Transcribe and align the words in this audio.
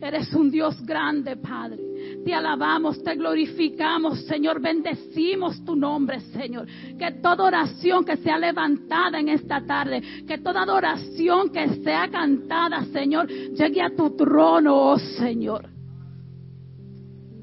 Eres 0.00 0.32
un 0.32 0.50
Dios 0.50 0.80
grande, 0.84 1.36
Padre. 1.36 1.78
Te 2.24 2.32
alabamos, 2.32 3.02
te 3.02 3.14
glorificamos, 3.16 4.24
Señor. 4.24 4.60
Bendecimos 4.60 5.62
tu 5.64 5.76
nombre, 5.76 6.20
Señor. 6.20 6.66
Que 6.98 7.12
toda 7.22 7.44
oración 7.44 8.04
que 8.04 8.16
sea 8.16 8.38
levantada 8.38 9.20
en 9.20 9.28
esta 9.28 9.60
tarde, 9.64 10.02
que 10.26 10.38
toda 10.38 10.62
adoración 10.62 11.50
que 11.50 11.68
sea 11.82 12.08
cantada, 12.08 12.84
Señor, 12.86 13.28
llegue 13.28 13.82
a 13.82 13.94
tu 13.94 14.16
trono, 14.16 14.92
oh 14.92 14.98
Señor. 14.98 15.68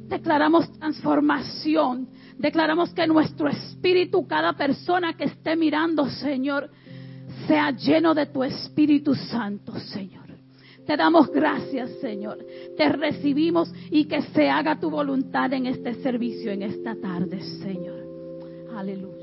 Declaramos 0.08 0.71
transformación. 0.80 2.08
Declaramos 2.39 2.92
que 2.94 3.05
nuestro 3.05 3.50
espíritu, 3.50 4.26
cada 4.28 4.54
persona 4.54 5.14
que 5.14 5.26
esté 5.26 5.55
mirando, 5.55 6.08
Señor, 6.10 6.70
sea 7.48 7.71
lleno 7.71 8.14
de 8.14 8.26
tu 8.28 8.44
Espíritu 8.44 9.14
Santo, 9.16 9.78
Señor. 9.80 10.27
Te 10.88 10.96
damos 10.96 11.30
gracias, 11.30 11.92
Señor. 12.00 12.38
Te 12.78 12.88
recibimos 12.90 13.72
y 13.92 14.06
que 14.06 14.21
se 14.21 14.50
haga 14.50 14.80
tu 14.80 14.89
voluntad 14.89 15.52
en 15.52 15.66
este 15.66 15.96
servicio, 15.96 16.52
en 16.52 16.64
esta 16.64 16.96
tarde, 16.96 17.42
Señor. 17.61 18.06
Aleluya. 18.74 19.17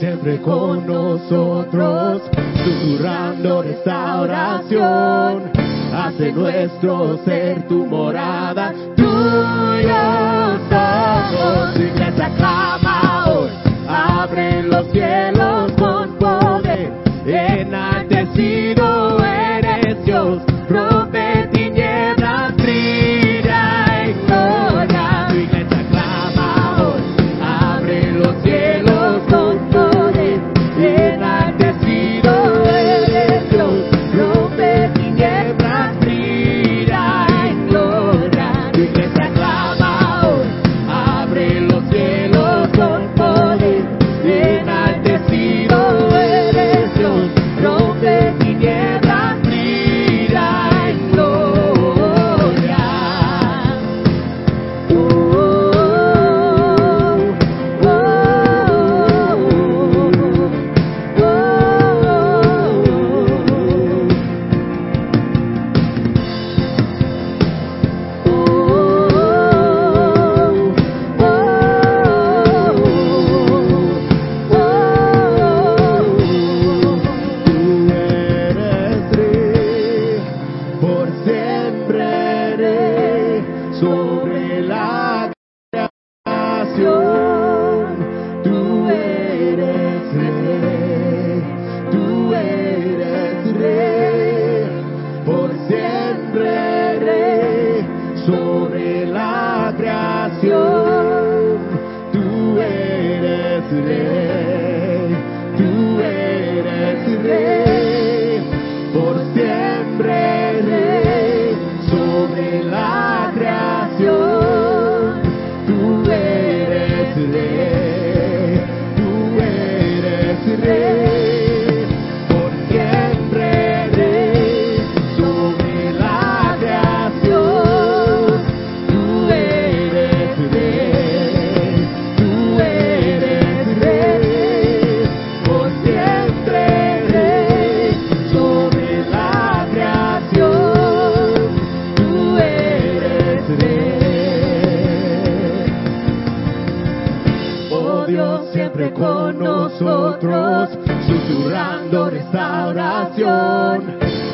siempre 0.00 0.40
con 0.40 0.86
nosotros, 0.86 2.22
susurrando 2.64 3.62
restauración. 3.62 5.52
Hace 5.94 6.32
nuestro 6.32 7.18
ser 7.24 7.68
tu 7.68 7.84
morada, 7.86 8.72
tuya 8.96 10.58
somos. 10.70 11.74
Tu 11.74 11.82
iglesia 11.82 12.30
clama 12.36 13.26
hoy, 13.28 13.50
abre 13.88 14.62
los 14.62 14.86
cielos 14.90 15.72
con 15.72 16.16
poder. 16.18 16.92
En 17.26 17.74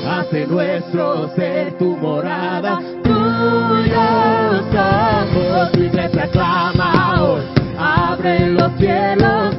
hace 0.08 0.46
nuestro 0.46 1.28
ser 1.34 1.72
tu 1.78 1.96
morada, 1.96 2.78
tuyos 3.02 4.64
somos 4.72 5.70
y 5.74 5.88
te 5.88 6.08
proclamamos, 6.08 7.40
abre 7.78 8.50
los 8.50 8.72
cielos 8.78 9.55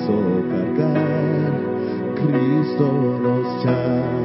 peso 0.00 0.44
cargar, 0.48 1.52
Cristo 2.14 3.18
nos 3.22 3.64
llama. 3.64 4.19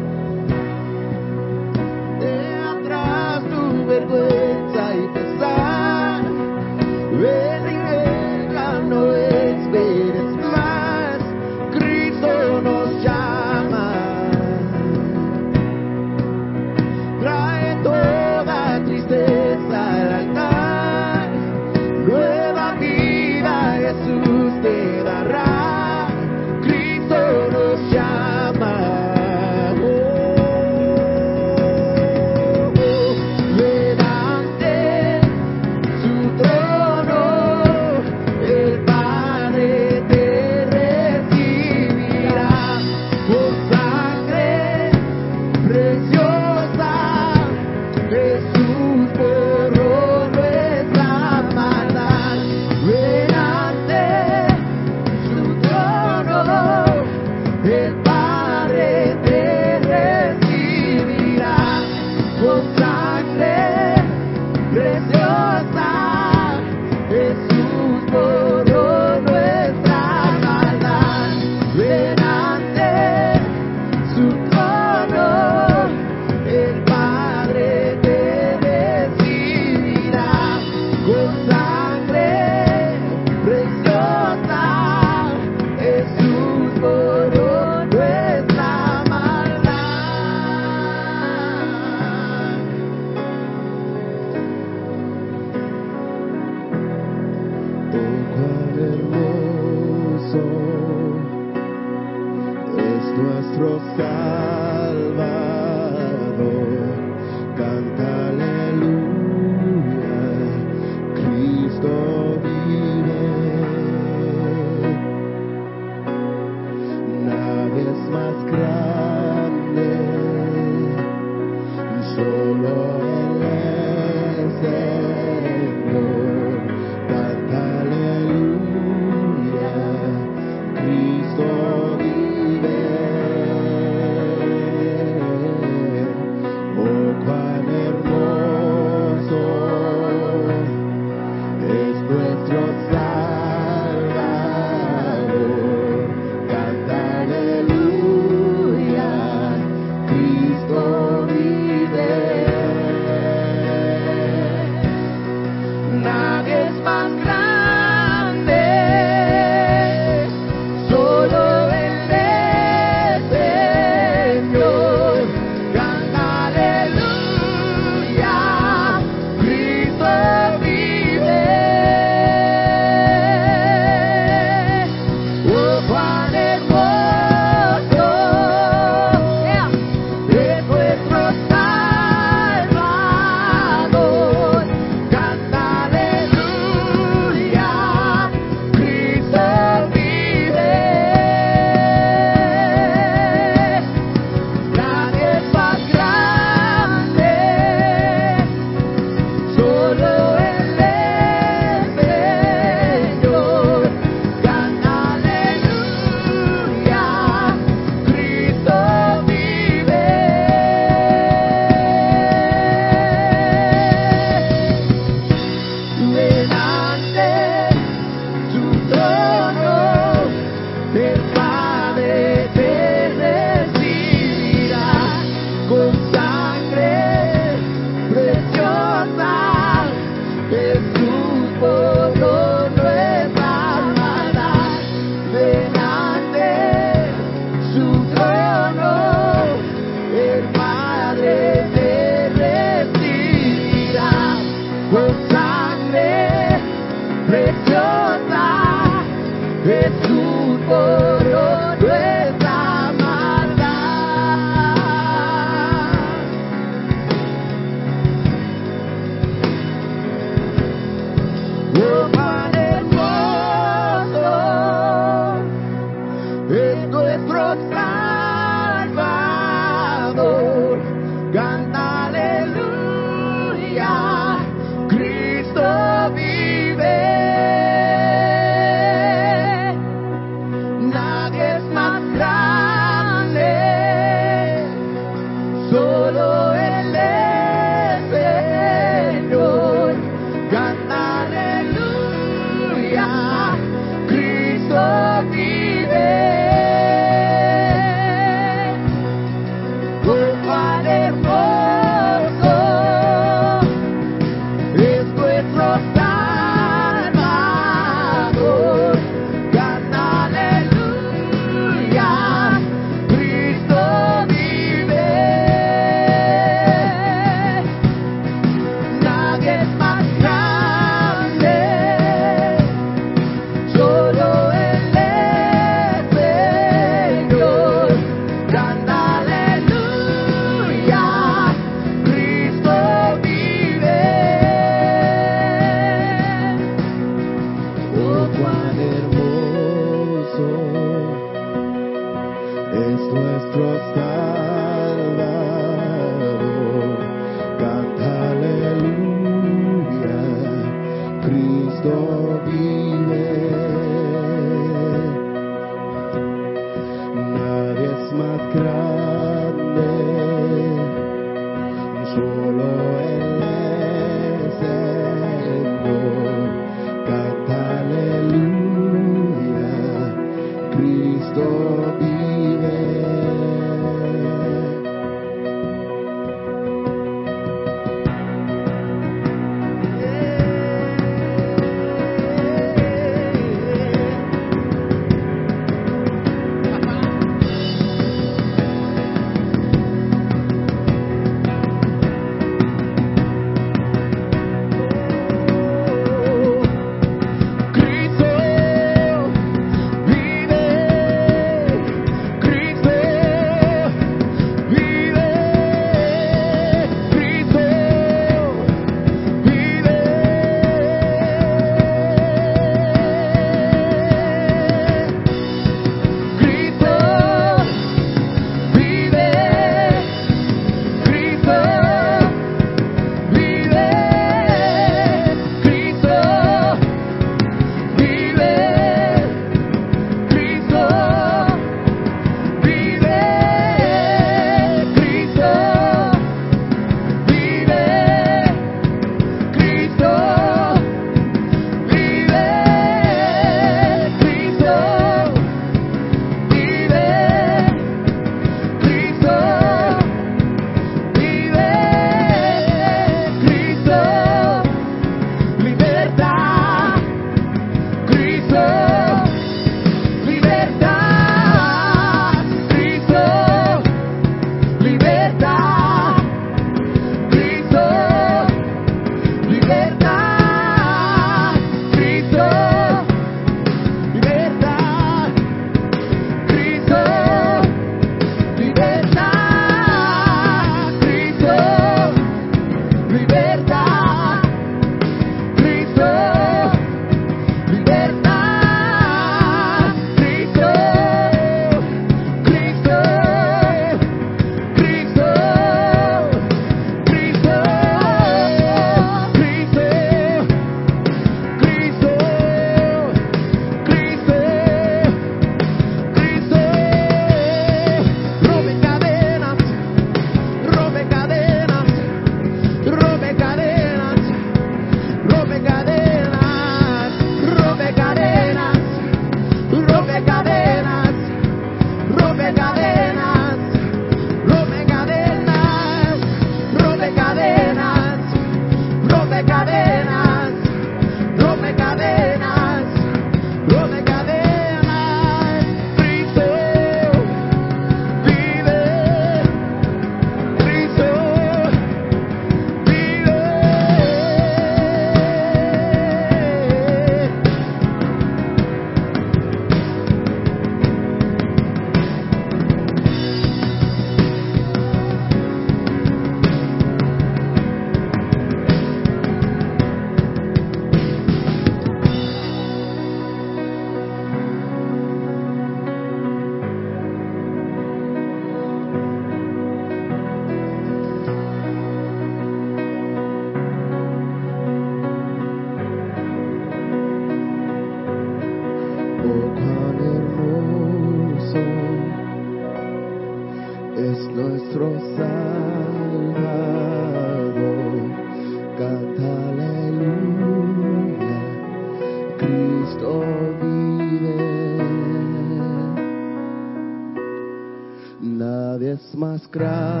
nás 599.31 599.47
kráľ. 599.47 600.00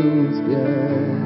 Tus 0.00 0.40
pies 0.46 1.19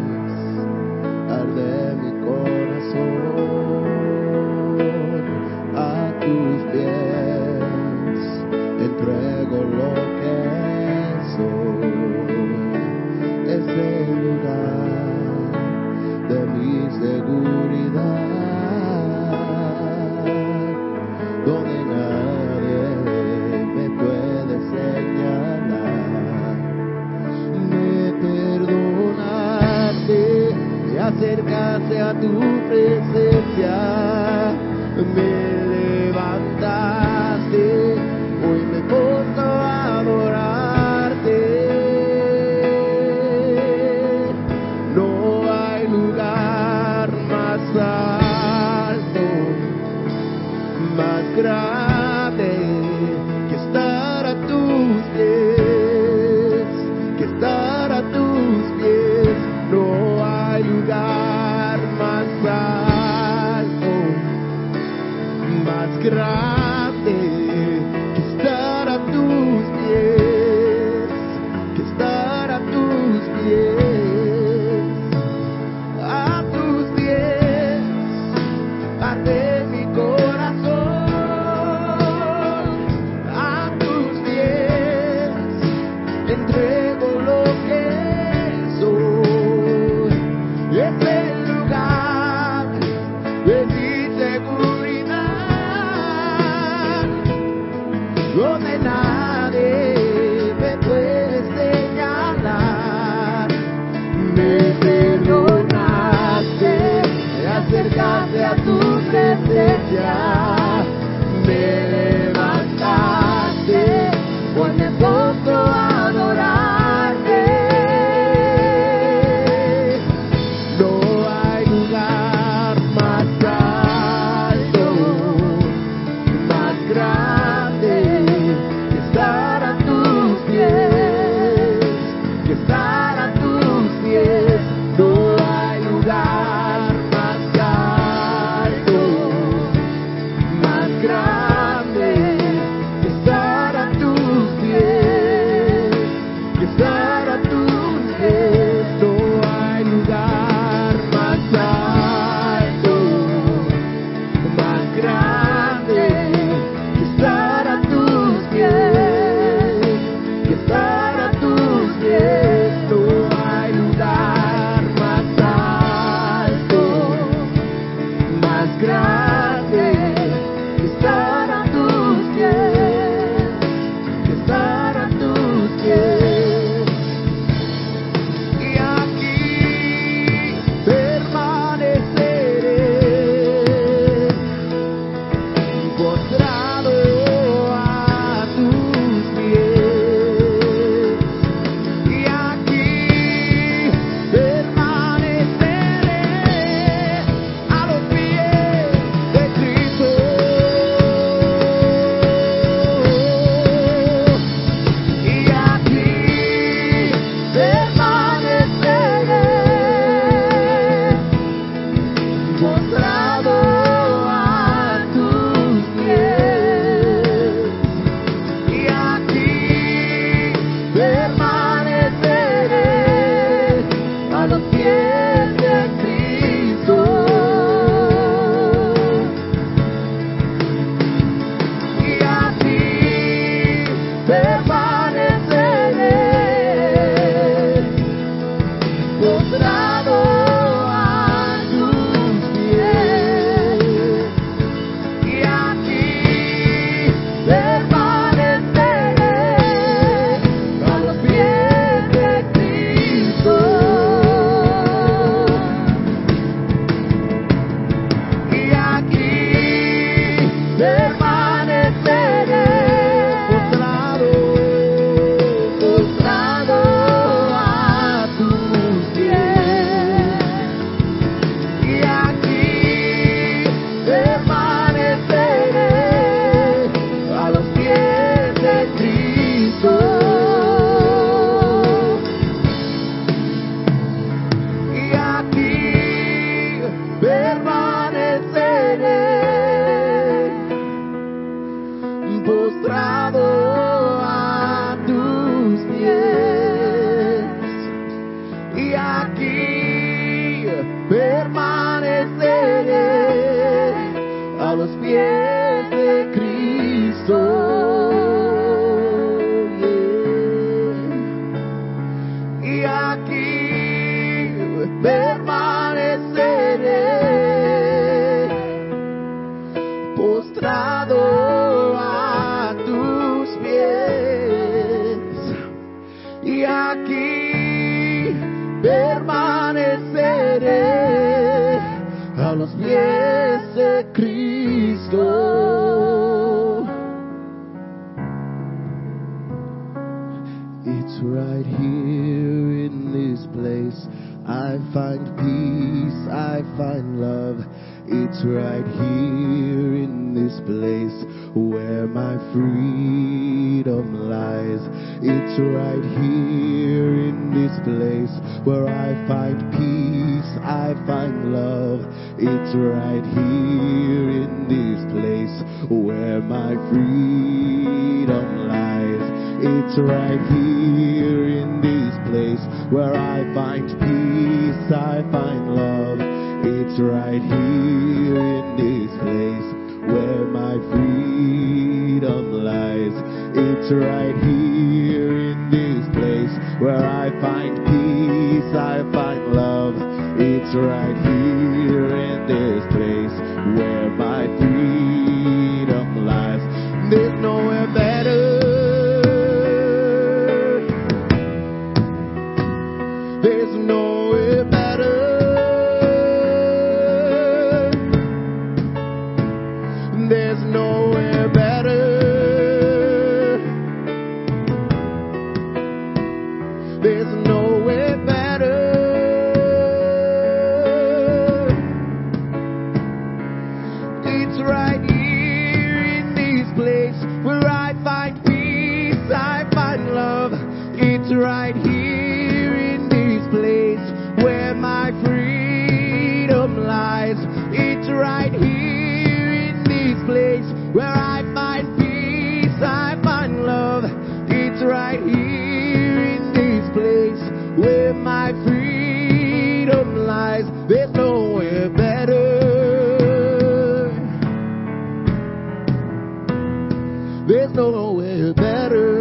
There's 457.46 457.74
no 457.74 457.90
nowhere 457.90 458.54
better. 458.54 459.13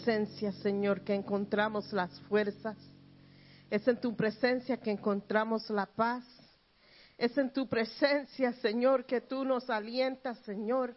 Presencia, 0.00 0.52
Señor, 0.62 1.02
que 1.02 1.14
encontramos 1.14 1.92
las 1.92 2.10
fuerzas. 2.20 2.76
Es 3.70 3.86
en 3.86 4.00
tu 4.00 4.16
presencia 4.16 4.78
que 4.78 4.90
encontramos 4.90 5.68
la 5.70 5.86
paz. 5.86 6.24
Es 7.18 7.36
en 7.36 7.52
tu 7.52 7.68
presencia, 7.68 8.52
Señor, 8.54 9.04
que 9.04 9.20
tú 9.20 9.44
nos 9.44 9.68
alientas, 9.68 10.38
Señor. 10.38 10.96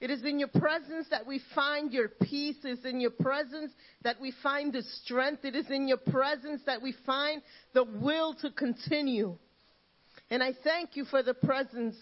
It 0.00 0.10
is 0.10 0.24
in 0.24 0.38
your 0.38 0.48
presence 0.48 1.10
that 1.10 1.26
we 1.26 1.40
find 1.54 1.92
your 1.92 2.08
peace. 2.08 2.56
It 2.64 2.78
is 2.78 2.84
in 2.86 3.00
your 3.00 3.10
presence 3.10 3.72
that 4.02 4.18
we 4.18 4.32
find 4.42 4.72
the 4.72 4.82
strength. 4.82 5.44
It 5.44 5.54
is 5.54 5.70
in 5.70 5.86
your 5.86 5.98
presence 5.98 6.62
that 6.64 6.80
we 6.80 6.94
find 7.04 7.42
the 7.74 7.84
will 7.84 8.34
to 8.40 8.50
continue. 8.50 9.36
And 10.30 10.42
I 10.42 10.54
thank 10.64 10.96
you 10.96 11.04
for 11.04 11.22
the 11.22 11.34
presence 11.34 11.96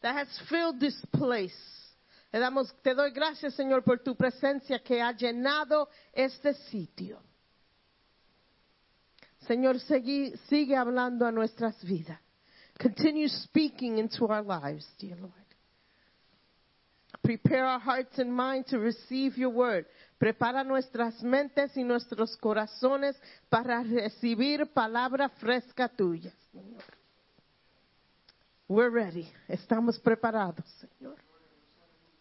that 0.00 0.16
has 0.16 0.28
filled 0.48 0.80
this 0.80 0.96
place. 1.12 1.52
Te, 2.32 2.38
damos, 2.38 2.74
te 2.80 2.94
doy 2.94 3.10
gracias, 3.10 3.52
Señor, 3.52 3.84
por 3.84 3.98
tu 4.02 4.16
presencia 4.16 4.82
que 4.82 5.02
ha 5.02 5.12
llenado 5.12 5.90
este 6.14 6.54
sitio. 6.54 7.20
Señor, 9.46 9.78
sigue 10.48 10.74
hablando 10.74 11.26
a 11.26 11.30
nuestras 11.30 11.84
vidas. 11.84 12.18
Continue 12.80 13.28
speaking 13.28 13.98
into 13.98 14.24
our 14.24 14.42
lives, 14.42 14.86
dear 14.98 15.14
Lord. 15.18 15.34
Prepare 17.22 17.66
our 17.66 17.78
hearts 17.78 18.18
and 18.18 18.32
minds 18.32 18.70
to 18.70 18.78
receive 18.78 19.36
your 19.36 19.50
word. 19.52 19.84
Prepara 20.18 20.64
nuestras 20.64 21.22
mentes 21.22 21.76
y 21.76 21.84
nuestros 21.84 22.34
corazones 22.38 23.14
para 23.50 23.82
recibir 23.82 24.72
palabra 24.72 25.28
fresca 25.28 25.86
tuya, 25.86 26.32
Señor. 26.50 26.82
We're 28.68 28.88
ready. 28.88 29.30
Estamos 29.48 29.98
preparados, 29.98 30.64
Señor. 30.80 31.16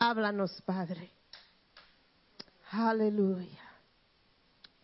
Háblanos, 0.04 0.60
Padre. 0.64 1.12
Aleluya. 2.72 3.62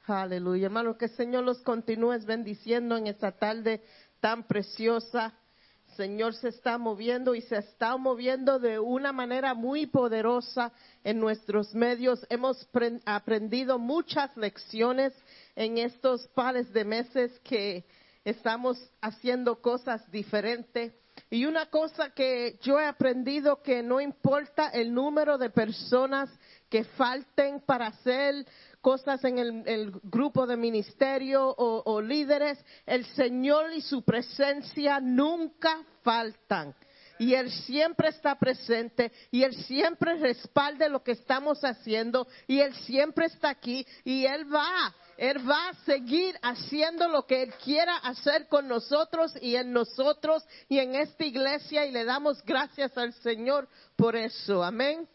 Aleluya. 0.05 0.67
Hermano, 0.67 0.95
que 0.95 1.05
el 1.05 1.15
Señor 1.15 1.43
los 1.43 1.59
continúe 1.63 2.19
bendiciendo 2.23 2.95
en 2.95 3.07
esta 3.07 3.31
tarde 3.31 3.81
tan 4.19 4.43
preciosa. 4.43 5.33
Señor 5.95 6.35
se 6.35 6.49
está 6.49 6.77
moviendo 6.77 7.33
y 7.33 7.41
se 7.41 7.57
está 7.57 7.97
moviendo 7.97 8.59
de 8.59 8.77
una 8.77 9.11
manera 9.11 9.55
muy 9.55 9.87
poderosa 9.87 10.71
en 11.03 11.19
nuestros 11.19 11.73
medios. 11.73 12.23
Hemos 12.29 12.69
aprendido 13.03 13.79
muchas 13.79 14.37
lecciones 14.37 15.13
en 15.55 15.79
estos 15.79 16.27
pares 16.27 16.71
de 16.73 16.85
meses 16.85 17.39
que 17.39 17.85
estamos 18.23 18.77
haciendo 19.01 19.63
cosas 19.63 20.11
diferentes. 20.11 20.93
Y 21.29 21.45
una 21.45 21.65
cosa 21.65 22.11
que 22.11 22.57
yo 22.61 22.79
he 22.79 22.85
aprendido 22.85 23.61
que 23.61 23.83
no 23.83 23.99
importa 23.99 24.69
el 24.69 24.93
número 24.93 25.37
de 25.37 25.49
personas 25.49 26.29
que 26.69 26.85
falten 26.85 27.59
para 27.61 27.87
hacer 27.87 28.45
cosas 28.79 29.21
en 29.25 29.37
el, 29.37 29.91
grupo 30.03 30.47
de 30.47 30.55
ministerio 30.55 31.45
o, 31.49 31.83
o 31.85 32.01
líderes, 32.01 32.57
el 32.85 33.05
Señor 33.07 33.73
y 33.73 33.81
su 33.81 34.03
presencia 34.03 35.01
nunca 35.01 35.83
faltan. 36.01 36.73
Y 37.19 37.33
Él 37.33 37.51
siempre 37.51 38.09
está 38.09 38.35
presente 38.35 39.11
y 39.31 39.43
Él 39.43 39.53
siempre 39.65 40.15
respalda 40.19 40.87
lo 40.87 41.03
que 41.03 41.13
estamos 41.13 41.59
haciendo 41.63 42.27
y 42.47 42.59
Él 42.59 42.73
siempre 42.85 43.25
está 43.25 43.49
aquí 43.49 43.85
y 44.05 44.25
Él 44.25 44.53
va, 44.53 44.95
Él 45.17 45.49
va 45.49 45.69
a 45.69 45.73
seguir 45.85 46.37
haciendo 46.43 47.07
lo 47.07 47.25
que 47.25 47.41
Él 47.43 47.53
quiera 47.63 47.97
hacer 47.97 48.47
con 48.47 48.67
nosotros 48.67 49.33
y 49.41 49.55
en 49.55 49.73
nosotros 49.73 50.45
y 50.69 50.77
en 50.77 50.95
esta 50.95 51.25
iglesia 51.25 51.85
y 51.85 51.91
le 51.91 52.05
damos 52.05 52.43
gracias 52.45 52.95
al 52.97 53.13
Señor 53.13 53.67
por 53.95 54.15
eso. 54.15 54.63
Amén. 54.63 55.07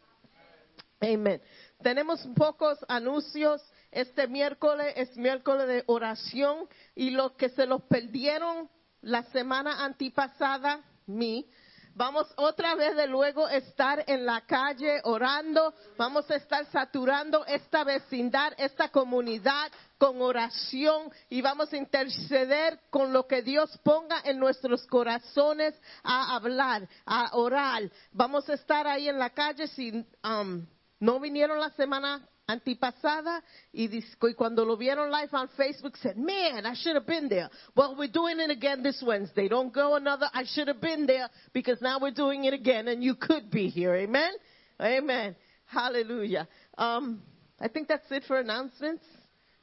Amén. 1.00 1.40
Tenemos 1.82 2.20
pocos 2.34 2.78
anuncios. 2.88 3.62
Este 3.90 4.26
miércoles 4.26 4.94
es 4.96 5.16
miércoles 5.16 5.68
de 5.68 5.84
oración 5.86 6.66
y 6.94 7.10
los 7.10 7.32
que 7.32 7.50
se 7.50 7.66
los 7.66 7.82
perdieron 7.82 8.68
la 9.02 9.22
semana 9.24 9.84
antipasada, 9.84 10.80
mí, 11.06 11.46
Vamos 11.94 12.32
otra 12.36 12.74
vez 12.74 12.96
de 12.96 13.06
luego 13.06 13.48
estar 13.48 14.02
en 14.06 14.24
la 14.24 14.40
calle 14.42 15.00
orando. 15.04 15.74
Vamos 15.98 16.30
a 16.30 16.36
estar 16.36 16.64
saturando 16.66 17.44
esta 17.44 17.84
vecindad, 17.84 18.54
esta 18.56 18.88
comunidad 18.88 19.70
con 19.98 20.20
oración 20.22 21.12
y 21.28 21.42
vamos 21.42 21.72
a 21.72 21.76
interceder 21.76 22.80
con 22.88 23.12
lo 23.12 23.26
que 23.26 23.42
Dios 23.42 23.78
ponga 23.84 24.22
en 24.24 24.38
nuestros 24.38 24.86
corazones 24.86 25.74
a 26.02 26.34
hablar, 26.34 26.88
a 27.04 27.36
orar. 27.36 27.82
Vamos 28.10 28.48
a 28.48 28.54
estar 28.54 28.86
ahí 28.86 29.08
en 29.08 29.18
la 29.18 29.30
calle 29.30 29.66
si 29.68 29.90
um, 30.24 30.66
no 30.98 31.20
vinieron 31.20 31.60
la 31.60 31.70
semana 31.70 32.26
antipasada 32.46 33.42
y, 33.72 33.88
y 33.88 34.34
cuando 34.34 34.64
lo 34.64 34.76
vieron 34.76 35.10
live 35.10 35.30
on 35.32 35.48
Facebook 35.50 35.96
said, 35.96 36.16
man, 36.16 36.66
I 36.66 36.74
should 36.74 36.96
have 36.96 37.06
been 37.06 37.28
there. 37.28 37.48
Well, 37.76 37.96
we're 37.96 38.10
doing 38.10 38.40
it 38.40 38.50
again 38.50 38.82
this 38.82 39.02
Wednesday. 39.04 39.48
Don't 39.48 39.72
go 39.72 39.94
another, 39.94 40.28
I 40.32 40.44
should 40.44 40.68
have 40.68 40.80
been 40.80 41.06
there 41.06 41.28
because 41.52 41.80
now 41.80 41.98
we're 42.00 42.10
doing 42.10 42.44
it 42.44 42.54
again 42.54 42.88
and 42.88 43.02
you 43.02 43.14
could 43.14 43.50
be 43.50 43.68
here. 43.68 43.94
Amen? 43.94 44.32
Amen. 44.80 45.36
Hallelujah. 45.66 46.48
Um, 46.76 47.22
I 47.60 47.68
think 47.68 47.88
that's 47.88 48.10
it 48.10 48.24
for 48.26 48.38
announcements. 48.38 49.04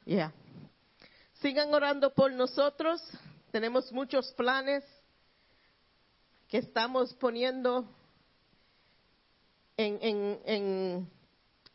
Yeah. 0.04 0.30
Sigan 1.42 1.72
orando 1.72 2.10
por 2.10 2.30
nosotros. 2.30 3.00
Tenemos 3.52 3.92
muchos 3.92 4.32
planes 4.36 4.82
que 6.48 6.58
estamos 6.58 7.14
poniendo 7.20 7.86
en, 9.76 9.98
en, 10.02 10.38
en 10.44 11.10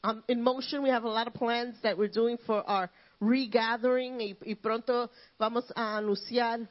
um, 0.06 0.24
in 0.28 0.42
motion. 0.42 0.84
We 0.84 0.90
have 0.90 1.04
a 1.04 1.10
lot 1.10 1.28
of 1.28 1.34
plans 1.34 1.76
that 1.84 1.98
we're 1.98 2.08
doing 2.08 2.38
for 2.46 2.68
our 2.70 2.90
regathering 3.20 4.20
y, 4.22 4.36
y 4.46 4.56
pronto 4.56 5.10
vamos 5.40 5.66
a 5.76 5.98
anunciar 5.98 6.68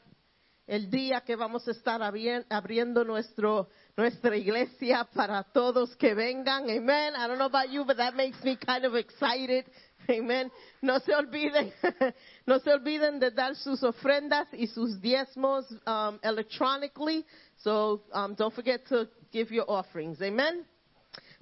el 0.67 0.91
día 0.91 1.23
que 1.27 1.37
vamos 1.37 1.67
a 1.69 1.73
estar 1.73 2.01
abriendo 2.03 3.05
nuestro, 3.05 3.69
nuestra 3.97 4.35
iglesia 4.37 5.07
para 5.15 5.43
todos 5.43 5.95
que 5.97 6.15
vengan. 6.15 6.71
Amen. 6.71 7.15
I 7.17 7.27
don't 7.27 7.39
know 7.39 7.47
about 7.47 7.71
you, 7.71 7.85
but 7.85 7.99
that 7.99 8.15
makes 8.15 8.43
me 8.43 8.57
kind 8.57 8.85
of 8.85 8.95
excited. 8.95 9.67
Amen. 10.09 10.51
No 10.81 10.99
se 11.01 11.13
olviden, 11.13 11.73
no 12.47 12.59
se 12.61 12.71
olviden 12.71 13.19
de 13.19 13.31
dar 13.31 13.57
sus 13.57 13.83
ofrendas 13.83 14.47
y 14.53 14.67
sus 14.67 15.01
diezmos 15.01 15.67
um, 15.87 16.19
electronically. 16.23 17.25
So 17.63 18.03
um, 18.13 18.35
don't 18.35 18.55
forget 18.55 18.87
to 18.89 19.09
give 19.33 19.51
your 19.51 19.65
offerings. 19.69 20.21
Amen. 20.23 20.65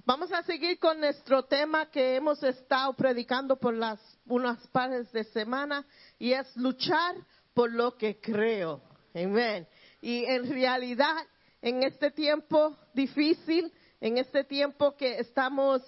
Vamos 0.05 0.33
a 0.33 0.43
seguir 0.43 0.79
con 0.79 0.99
nuestro 0.99 1.43
tema 1.43 1.89
que 1.89 2.17
hemos 2.17 2.43
estado 2.43 2.91
predicando 2.91 3.55
por 3.55 3.73
las 3.73 4.01
unas 4.25 4.67
pares 4.67 5.09
de 5.13 5.23
semana 5.23 5.85
y 6.19 6.33
es 6.33 6.53
luchar 6.57 7.15
por 7.53 7.71
lo 7.71 7.95
que 7.95 8.19
creo. 8.19 8.81
Amén. 9.15 9.65
Y 10.01 10.25
en 10.25 10.49
realidad, 10.49 11.15
en 11.61 11.83
este 11.83 12.11
tiempo 12.11 12.77
difícil, 12.93 13.71
en 14.01 14.17
este 14.17 14.43
tiempo 14.43 14.93
que 14.97 15.19
estamos 15.19 15.81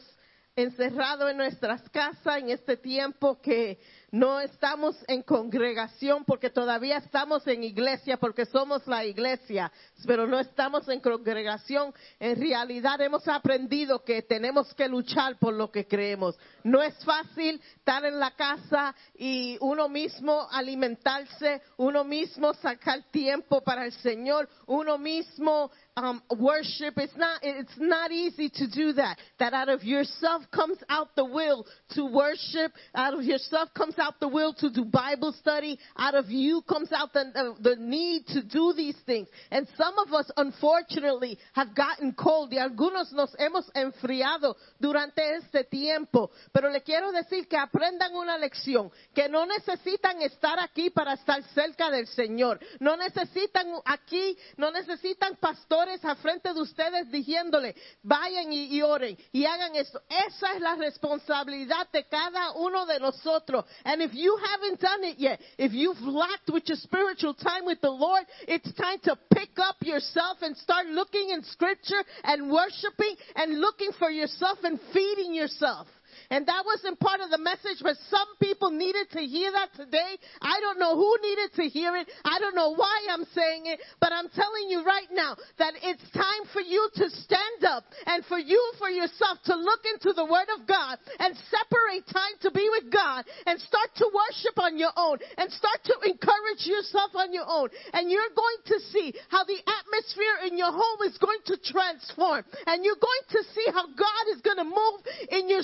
encerrados 0.56 1.30
en 1.30 1.36
nuestras 1.36 1.82
casas, 1.90 2.38
en 2.38 2.52
este 2.52 2.78
tiempo 2.78 3.42
que 3.42 3.78
no 4.16 4.40
estamos 4.40 4.96
en 5.10 5.24
congregación 5.24 6.24
porque 6.24 6.50
todavía 6.50 7.00
estamos 7.00 7.46
en 7.48 7.66
iglesia, 7.66 8.16
porque 8.16 8.46
somos 8.46 8.88
la 8.88 9.04
iglesia, 9.04 9.70
pero 10.06 10.26
no 10.26 10.40
estamos 10.40 10.88
en 10.88 11.02
congregación. 11.02 11.94
En 12.18 12.40
realidad 12.40 13.02
hemos 13.02 13.28
aprendido 13.28 14.06
que 14.06 14.22
tenemos 14.22 14.74
que 14.74 14.88
luchar 14.88 15.38
por 15.38 15.54
lo 15.54 15.70
que 15.70 15.86
creemos. 15.86 16.40
No 16.64 16.82
es 16.82 16.96
fácil 17.04 17.62
estar 17.76 18.06
en 18.06 18.18
la 18.18 18.32
casa 18.32 18.96
y 19.18 19.58
uno 19.60 19.90
mismo 19.90 20.48
alimentarse, 20.50 21.62
uno 21.76 22.06
mismo 22.06 22.54
sacar 22.54 23.04
tiempo 23.12 23.60
para 23.66 23.84
el 23.84 23.92
Señor, 23.92 24.48
uno 24.68 24.98
mismo 24.98 25.72
um, 25.98 26.22
worship. 26.38 26.98
It's 26.98 27.16
not, 27.16 27.40
it's 27.42 27.72
not 27.78 28.12
easy 28.12 28.50
to 28.50 28.68
do 28.68 28.94
that. 28.94 29.18
That 29.40 29.54
out 29.54 29.70
of 29.70 29.84
yourself 29.84 30.44
comes 30.54 30.78
out 30.90 31.16
the 31.16 31.26
will 31.26 31.66
to 31.92 32.06
worship. 32.06 32.74
Out 32.94 33.14
of 33.14 33.24
yourself 33.24 33.70
comes 33.76 33.98
out 33.98 34.20
the 34.20 34.28
will 34.28 34.54
to 34.56 34.70
do 34.70 34.86
Bible 34.86 35.34
study. 35.40 35.80
Out 35.98 36.16
of 36.16 36.30
you 36.30 36.62
comes 36.68 36.92
out 36.92 37.14
the, 37.14 37.56
the, 37.62 37.76
need 37.78 38.28
to 38.28 38.44
do 38.44 38.74
these 38.76 38.98
things. 39.06 39.28
And 39.52 39.68
some 39.78 39.98
of 40.00 40.14
us, 40.14 40.30
unfortunately, 40.36 41.38
have 41.54 41.76
gotten 41.76 42.14
cold 42.14 42.52
y 42.52 42.58
algunos 42.58 43.14
nos 43.14 43.34
hemos 43.40 43.70
enfriado 43.76 44.56
durante 44.80 45.22
este 45.36 45.64
tiempo. 45.70 46.30
Pero 46.54 46.70
le 46.70 46.82
quiero 46.82 47.12
decir 47.12 47.48
que 47.48 47.58
aprendan 47.58 48.14
una 48.16 48.38
lección, 48.38 48.92
que 49.14 49.30
no 49.30 49.46
necesitan 49.46 50.22
estar 50.22 50.60
aquí 50.60 50.90
para 50.90 51.14
estar 51.14 51.42
cerca 51.54 51.90
del 51.90 52.08
Señor. 52.08 52.60
No 52.80 52.98
necesitan 52.98 53.68
aquí, 53.86 54.38
no 54.58 54.72
necesitan 54.72 55.36
pastores 55.38 55.85
pastores 55.86 56.06
a 56.06 56.16
frente 56.16 56.54
de 56.54 56.62
ustedes 56.62 57.12
diciéndole, 57.12 57.76
vayan 58.04 58.52
y, 58.52 58.76
y 58.76 58.82
oren 58.82 59.18
y 59.32 59.46
hagan 59.46 59.76
esto. 59.76 60.02
Esa 60.10 60.54
es 60.54 60.62
la 60.62 60.76
responsabilidad 60.76 61.90
de 61.92 62.06
cada 62.06 62.52
uno 62.54 62.86
de 62.86 63.00
nosotros. 63.00 63.66
And 63.84 64.02
if 64.02 64.14
you 64.14 64.36
haven't 64.38 64.80
done 64.82 65.04
it 65.04 65.18
yet, 65.18 65.40
if 65.58 65.74
you've 65.74 66.02
lacked 66.02 66.50
with 66.50 66.64
your 66.68 66.78
spiritual 66.78 67.34
time 67.34 67.66
with 67.66 67.82
the 67.82 67.92
Lord, 67.92 68.26
it's 68.48 68.72
time 68.74 69.00
to 69.04 69.16
pick 69.32 69.58
up 69.58 69.78
yourself 69.82 70.40
and 70.42 70.56
start 70.58 70.88
looking 70.88 71.30
in 71.30 71.44
scripture 71.44 72.04
and 72.24 72.52
worshiping 72.52 73.16
and 73.36 73.60
looking 73.60 73.92
for 74.00 74.10
yourself 74.10 74.60
and 74.64 74.80
feeding 74.94 75.34
yourself. 75.34 75.88
And 76.30 76.46
that 76.48 76.64
wasn't 76.66 77.00
part 77.00 77.22
of 77.22 77.30
the 77.30 77.38
message, 77.38 77.82
but 77.82 77.98
some 78.10 78.28
people 78.42 78.72
needed 78.72 79.10
to 79.12 79.22
hear 79.22 79.52
that 79.52 79.74
today. 79.76 80.18
I 80.42 80.60
don't 80.60 80.80
know 80.80 80.96
who 80.96 81.18
needed 81.22 81.54
to 81.56 81.64
hear 81.70 81.96
it. 81.96 82.10
I 82.24 82.40
don't 82.40 82.56
know 82.56 82.74
why 82.74 83.08
I'm 83.10 83.26
saying 83.34 83.68
it, 83.68 83.80
but 84.00 84.12
I'm 84.12 84.30
telling 84.30 84.70
you 84.70 84.84
right 84.84 85.08
now 85.12 85.36
that 85.60 85.74
it's 85.82 86.04
time 86.12 86.44
for 86.54 86.62
you 86.62 86.90
to 86.96 87.10
stand 87.10 87.66
up 87.68 87.86
and 88.06 88.26
for 88.26 88.40
you, 88.40 88.60
for 88.80 88.90
yourself, 88.90 89.40
to 89.46 89.56
look 89.56 89.82
into 89.94 90.14
the 90.14 90.26
Word 90.26 90.48
of 90.60 90.68
God 90.68 90.98
and 91.20 91.36
separate 91.50 92.06
time 92.12 92.36
to 92.42 92.52
be 92.52 92.68
with 92.70 92.92
God 92.92 93.26
and 93.46 93.60
start 93.62 93.90
to 93.98 94.10
worship 94.10 94.58
on 94.58 94.78
your 94.78 94.92
own 94.98 95.18
and 95.38 95.52
start 95.52 95.80
to 95.86 95.96
encourage 96.06 96.66
yourself 96.66 97.12
on 97.16 97.34
your 97.34 97.46
own. 97.48 97.70
And 97.94 98.10
you're 98.10 98.34
going 98.36 98.62
to 98.74 98.80
see 98.92 99.14
how 99.30 99.44
the 99.44 99.60
atmosphere 99.62 100.50
in 100.50 100.58
your 100.58 100.72
home 100.72 101.00
is 101.06 101.18
going 101.18 101.42
to 101.48 101.58
transform. 101.62 102.44
And 102.66 102.84
you're 102.84 103.00
going 103.00 103.26
to 103.38 103.42
see 103.54 103.68
how 103.72 103.86
God 103.88 104.24
is 104.34 104.42
going 104.42 104.58
to 104.58 104.66
move 104.68 105.00
in 105.30 105.50
your 105.50 105.62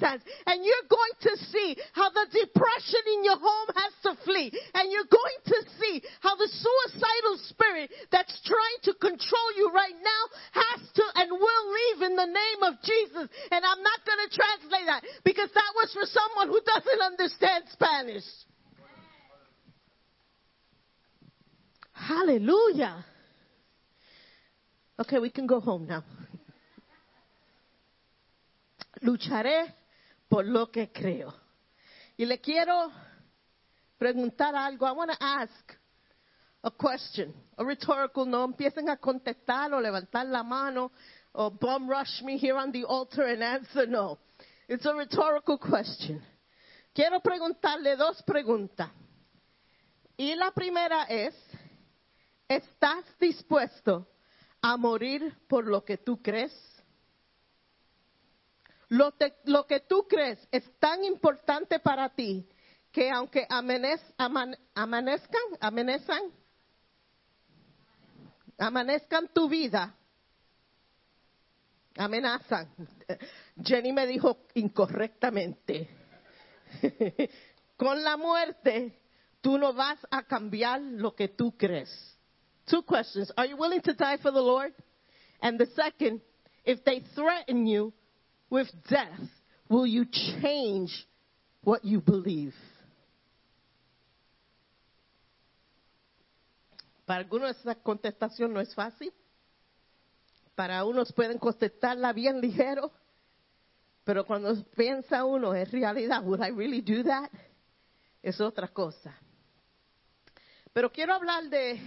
And 0.00 0.64
you're 0.64 0.88
going 0.88 1.16
to 1.30 1.32
see 1.50 1.76
how 1.92 2.10
the 2.10 2.26
depression 2.30 3.02
in 3.16 3.24
your 3.24 3.38
home 3.38 3.68
has 3.74 3.92
to 4.04 4.12
flee. 4.24 4.52
And 4.74 4.92
you're 4.92 5.10
going 5.10 5.40
to 5.46 5.58
see 5.80 6.02
how 6.20 6.36
the 6.36 6.48
suicidal 6.48 7.36
spirit 7.48 7.90
that's 8.12 8.34
trying 8.44 8.80
to 8.84 8.94
control 8.94 9.48
you 9.56 9.70
right 9.74 9.96
now 9.98 10.22
has 10.52 10.80
to 10.94 11.04
and 11.16 11.30
will 11.32 11.64
leave 11.72 12.02
in 12.10 12.16
the 12.16 12.26
name 12.26 12.60
of 12.62 12.74
Jesus. 12.82 13.28
And 13.50 13.64
I'm 13.64 13.82
not 13.82 14.00
going 14.06 14.22
to 14.28 14.30
translate 14.30 14.86
that 14.86 15.02
because 15.24 15.50
that 15.54 15.72
was 15.76 15.92
for 15.92 16.06
someone 16.06 16.48
who 16.48 16.60
doesn't 16.62 17.02
understand 17.02 17.64
Spanish. 17.72 18.24
Hallelujah. 21.92 23.04
Okay, 24.98 25.18
we 25.18 25.30
can 25.30 25.46
go 25.46 25.60
home 25.60 25.86
now. 25.86 26.04
Lucharé 29.04 29.72
por 30.30 30.46
lo 30.46 30.70
que 30.70 30.92
creo. 30.92 31.34
Y 32.16 32.24
le 32.24 32.40
quiero 32.40 32.92
preguntar 33.98 34.54
algo. 34.54 34.86
I 34.86 34.92
want 34.92 35.10
to 35.10 35.16
ask 35.20 35.74
a 36.62 36.70
question, 36.70 37.34
a 37.58 37.64
rhetorical. 37.64 38.24
No 38.26 38.44
empiecen 38.44 38.88
a 38.88 38.96
contestar 38.96 39.74
o 39.74 39.80
levantar 39.80 40.26
la 40.26 40.44
mano 40.44 40.92
or 41.34 41.50
bum 41.50 41.90
rush 41.90 42.22
me 42.22 42.38
here 42.38 42.56
on 42.56 42.70
the 42.70 42.84
altar 42.84 43.24
and 43.24 43.42
answer 43.42 43.88
no. 43.88 44.18
It's 44.68 44.86
a 44.86 44.94
rhetorical 44.94 45.58
question. 45.58 46.22
Quiero 46.94 47.20
preguntarle 47.20 47.96
dos 47.96 48.22
preguntas. 48.22 48.88
Y 50.16 50.36
la 50.36 50.52
primera 50.52 51.04
es, 51.04 51.34
¿estás 52.48 53.04
dispuesto 53.18 54.06
a 54.62 54.76
morir 54.76 55.34
por 55.48 55.66
lo 55.66 55.84
que 55.84 55.96
tú 55.96 56.22
crees? 56.22 56.52
Lo, 58.90 59.12
te- 59.12 59.36
lo 59.44 59.66
que 59.66 59.80
tú 59.80 60.06
crees 60.08 60.38
es 60.50 60.64
tan 60.78 61.04
importante 61.04 61.78
para 61.78 62.08
ti 62.08 62.46
que 62.92 63.08
aunque 63.10 63.46
amanez- 63.48 64.14
aman- 64.18 64.56
amanezcan, 64.74 65.40
amanezcan, 65.60 66.22
amanezcan 68.58 69.28
tu 69.32 69.48
vida, 69.48 69.94
amenazan. 71.96 72.68
Jenny 73.62 73.92
me 73.92 74.06
dijo 74.06 74.38
incorrectamente. 74.54 75.88
Con 77.76 78.02
la 78.02 78.16
muerte, 78.16 78.98
tú 79.40 79.56
no 79.56 79.72
vas 79.72 79.98
a 80.10 80.24
cambiar 80.24 80.80
lo 80.80 81.14
que 81.14 81.28
tú 81.28 81.56
crees. 81.56 81.88
Two 82.66 82.82
questions. 82.82 83.32
Are 83.36 83.48
you 83.48 83.56
willing 83.56 83.80
to 83.82 83.94
die 83.94 84.18
for 84.18 84.32
the 84.32 84.40
Lord? 84.42 84.74
And 85.40 85.58
the 85.58 85.66
second, 85.66 86.20
if 86.64 86.82
they 86.84 87.00
threaten 87.14 87.66
you 87.66 87.92
with 88.50 88.68
death, 88.88 89.28
will 89.68 89.86
you 89.86 90.04
change 90.04 90.90
what 91.62 91.84
you 91.84 92.00
believe? 92.00 92.54
Para 97.06 97.20
algunos 97.20 97.56
esa 97.56 97.74
contestación 97.74 98.52
no 98.52 98.60
es 98.60 98.72
fácil. 98.74 99.12
Para 100.54 100.84
unos 100.84 101.12
pueden 101.12 101.38
contestarla 101.38 102.12
bien 102.12 102.40
ligero. 102.40 102.92
Pero 104.04 104.24
cuando 104.24 104.54
piensa 104.76 105.24
uno, 105.24 105.54
en 105.54 105.66
realidad, 105.70 106.22
would 106.24 106.40
I 106.40 106.50
really 106.50 106.80
do 106.80 107.02
that? 107.04 107.30
Es 108.22 108.40
otra 108.40 108.68
cosa. 108.68 109.16
Pero 110.72 110.90
quiero 110.92 111.14
hablar 111.14 111.48
de 111.48 111.80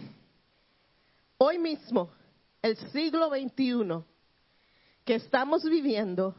hoy 1.38 1.58
mismo, 1.58 2.10
el 2.62 2.76
siglo 2.92 3.30
XXI, 3.30 4.04
que 5.06 5.16
estamos 5.16 5.64
viviendo, 5.64 6.36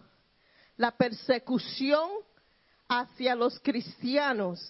la 0.77 0.91
persecución 0.91 2.11
hacia 2.89 3.35
los 3.35 3.59
cristianos 3.61 4.61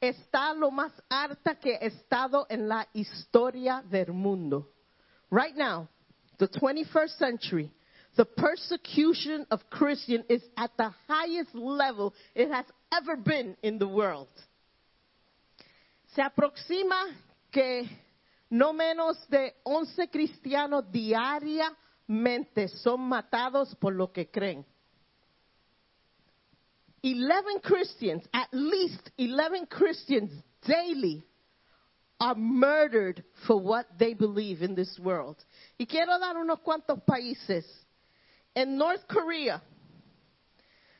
está 0.00 0.52
lo 0.54 0.70
más 0.70 0.92
alta 1.08 1.54
que 1.54 1.74
ha 1.74 1.78
estado 1.78 2.46
en 2.48 2.68
la 2.68 2.86
historia 2.92 3.82
del 3.88 4.12
mundo. 4.12 4.70
Right 5.30 5.56
now, 5.56 5.88
the 6.38 6.48
21st 6.48 7.18
century, 7.18 7.70
the 8.16 8.24
persecution 8.24 9.46
of 9.50 9.60
Christian 9.70 10.24
is 10.28 10.42
at 10.56 10.70
the 10.76 10.90
highest 11.08 11.54
level 11.54 12.14
it 12.34 12.50
has 12.50 12.66
ever 12.92 13.16
been 13.16 13.56
in 13.62 13.78
the 13.78 13.88
world. 13.88 14.28
Se 16.14 16.22
aproxima 16.22 17.14
que 17.50 17.88
no 18.50 18.72
menos 18.72 19.18
de 19.28 19.54
11 19.64 20.08
cristianos 20.08 20.84
diariamente 20.90 22.68
son 22.82 23.00
matados 23.00 23.74
por 23.76 23.92
lo 23.92 24.12
que 24.12 24.30
creen. 24.30 24.64
11 27.06 27.60
Christians, 27.62 28.24
at 28.34 28.48
least 28.50 29.12
11 29.16 29.66
Christians 29.66 30.32
daily 30.66 31.24
are 32.18 32.34
murdered 32.34 33.22
for 33.46 33.60
what 33.60 33.86
they 33.96 34.12
believe 34.12 34.60
in 34.60 34.74
this 34.74 34.98
world. 34.98 35.36
Y 35.78 35.86
quiero 35.86 36.18
dar 36.18 36.34
unos 36.34 36.58
cuantos 36.66 37.00
países. 37.08 37.64
En 38.56 38.76
North 38.76 39.06
Korea, 39.06 39.62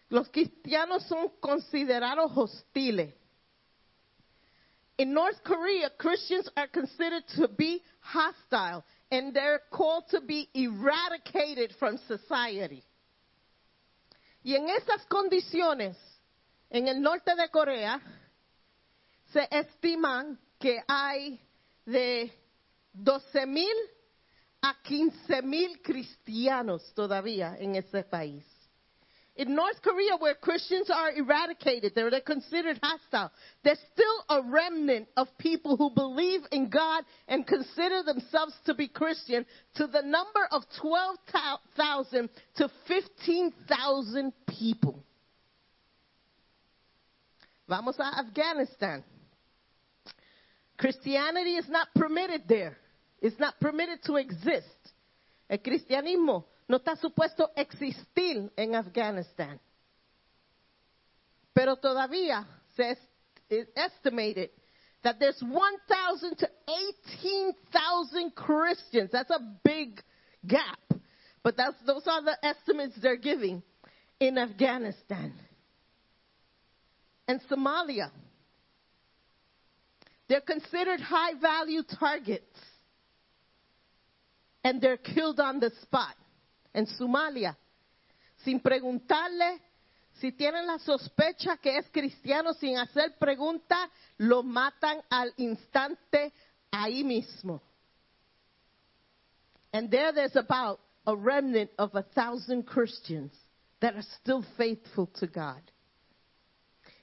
los 0.09 0.29
cristianos 0.29 1.09
son 1.09 1.29
considerados 1.43 2.31
hostiles. 2.37 3.13
In 4.99 5.13
North 5.13 5.43
Korea, 5.43 5.91
Christians 5.99 6.49
are 6.57 6.69
considered 6.69 7.25
to 7.35 7.49
be 7.49 7.83
hostile 7.99 8.85
and 9.11 9.35
they're 9.35 9.63
called 9.73 10.05
to 10.11 10.21
be 10.21 10.49
eradicated 10.55 11.75
from 11.81 11.99
society. 12.07 12.85
Y 14.47 14.55
en 14.55 14.69
esas 14.69 15.05
condiciones, 15.07 15.99
en 16.71 16.87
el 16.87 17.03
norte 17.03 17.35
de 17.35 17.49
Corea, 17.51 18.01
se 19.33 19.49
estiman 19.51 20.39
que 20.57 20.85
hay 20.87 21.41
de 21.85 22.33
12 22.93 23.45
mil 23.45 23.77
a 24.63 24.81
15 24.85 25.43
mil 25.43 25.83
cristianos 25.83 26.95
todavía 26.95 27.57
en 27.59 27.75
ese 27.75 28.05
país. 28.05 28.47
In 29.37 29.55
North 29.55 29.83
Korea, 29.83 30.17
where 30.19 30.35
Christians 30.35 30.89
are 30.89 31.13
eradicated, 31.13 31.93
they're, 31.95 32.11
they're 32.11 32.23
considered 32.23 32.81
hostile, 32.83 33.31
there's 33.63 33.79
still 33.93 34.25
a 34.31 34.43
remnant 34.51 35.09
of 35.15 35.29
people 35.37 35.77
who 35.77 35.91
believe 35.91 36.41
in 36.53 36.71
God 36.71 37.05
and 37.29 37.47
consider 37.47 38.03
themselves 38.03 38.55
to 38.65 38.75
be 38.75 38.89
Christian 38.89 39.45
to 39.75 39.87
the 39.89 40.01
number 40.01 40.49
of 40.51 40.63
12,000 40.81 42.31
to 42.57 42.71
15,000 42.89 44.33
people. 44.49 45.05
Vamos 47.69 47.99
a 47.99 48.21
Afghanistan. 48.21 49.05
Christianity 50.79 51.57
is 51.57 51.69
not 51.69 51.89
permitted 51.95 52.43
there. 52.49 52.79
It's 53.21 53.39
not 53.39 53.61
permitted 53.61 54.03
to 54.05 54.17
exist. 54.17 54.67
El 55.51 55.59
cristianismo 55.59 56.45
no 56.69 56.79
está 56.79 56.97
supuesto 56.97 57.51
existir 57.57 58.51
en 58.57 58.75
Afganistán. 58.75 59.61
Pero 61.53 61.77
todavía 61.77 62.47
se 62.77 62.91
es- 63.49 63.69
estimated 63.75 64.51
that 65.03 65.19
there's 65.19 65.41
1,000 65.43 66.37
to 66.39 66.49
18,000 67.23 68.35
Christians. 68.35 69.11
That's 69.13 69.31
a 69.31 69.41
big 69.63 70.03
gap. 70.47 70.79
But 71.43 71.57
that's, 71.57 71.77
those 71.87 72.07
are 72.09 72.23
the 72.23 72.37
estimates 72.45 72.95
they're 73.01 73.17
giving 73.17 73.63
in 74.19 74.37
Afghanistan. 74.37 75.33
And 77.29 77.41
Somalia. 77.49 78.11
They're 80.29 80.41
considered 80.41 81.01
high 81.01 81.35
value 81.41 81.83
targets. 81.85 82.59
and 84.65 84.81
they're 84.81 84.97
killed 84.97 85.39
on 85.39 85.61
the 85.61 85.71
spot. 85.83 86.17
En 86.77 86.87
Somalia, 86.87 87.57
sin 88.45 88.61
preguntarle 88.61 89.63
si 90.21 90.33
tienen 90.33 90.67
la 90.67 90.79
sospecha 90.79 91.57
que 91.57 91.79
es 91.79 91.89
cristiano, 91.91 92.53
sin 92.53 92.77
hacer 92.77 93.17
pregunta, 93.19 93.91
lo 94.19 94.43
matan 94.43 95.01
al 95.09 95.33
instante 95.39 96.35
ahí 96.71 97.03
mismo. 97.03 97.63
And 99.73 99.91
there 99.91 100.13
there's 100.13 100.37
about 100.37 100.81
a 101.07 101.17
remnant 101.17 101.71
of 101.79 101.95
a 101.95 102.03
thousand 102.03 102.67
Christians 102.67 103.33
that 103.81 103.95
are 103.95 104.07
still 104.21 104.45
faithful 104.59 105.07
to 105.19 105.27
God. 105.27 105.63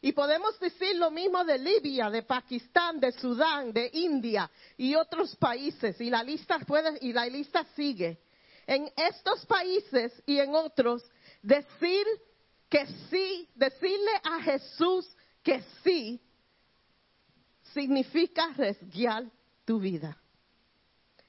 Y 0.01 0.11
podemos 0.11 0.59
decir 0.59 0.97
lo 0.97 1.09
mismo 1.09 1.43
de 1.45 1.57
Libia, 1.57 2.11
de 2.11 2.21
Pakistán, 2.21 2.99
de 2.99 3.11
Sudán, 3.13 3.73
de 3.73 3.89
India 3.93 4.51
y 4.77 4.93
otros 4.93 5.35
países. 5.37 5.99
Y 5.99 6.11
la 6.11 6.21
lista 6.21 6.59
puede, 6.59 6.99
y 7.01 7.11
la 7.11 7.25
lista 7.25 7.65
sigue. 7.75 8.19
En 8.65 8.91
estos 8.95 9.45
países 9.45 10.11
y 10.25 10.39
en 10.39 10.55
otros, 10.55 11.03
decir 11.41 12.05
que 12.69 12.85
sí, 13.09 13.49
decirle 13.55 14.11
a 14.23 14.41
Jesús 14.41 15.07
que 15.43 15.61
sí, 15.83 16.21
significa 17.73 18.45
arriesgar 18.45 19.25
tu 19.65 19.79
vida. 19.79 20.17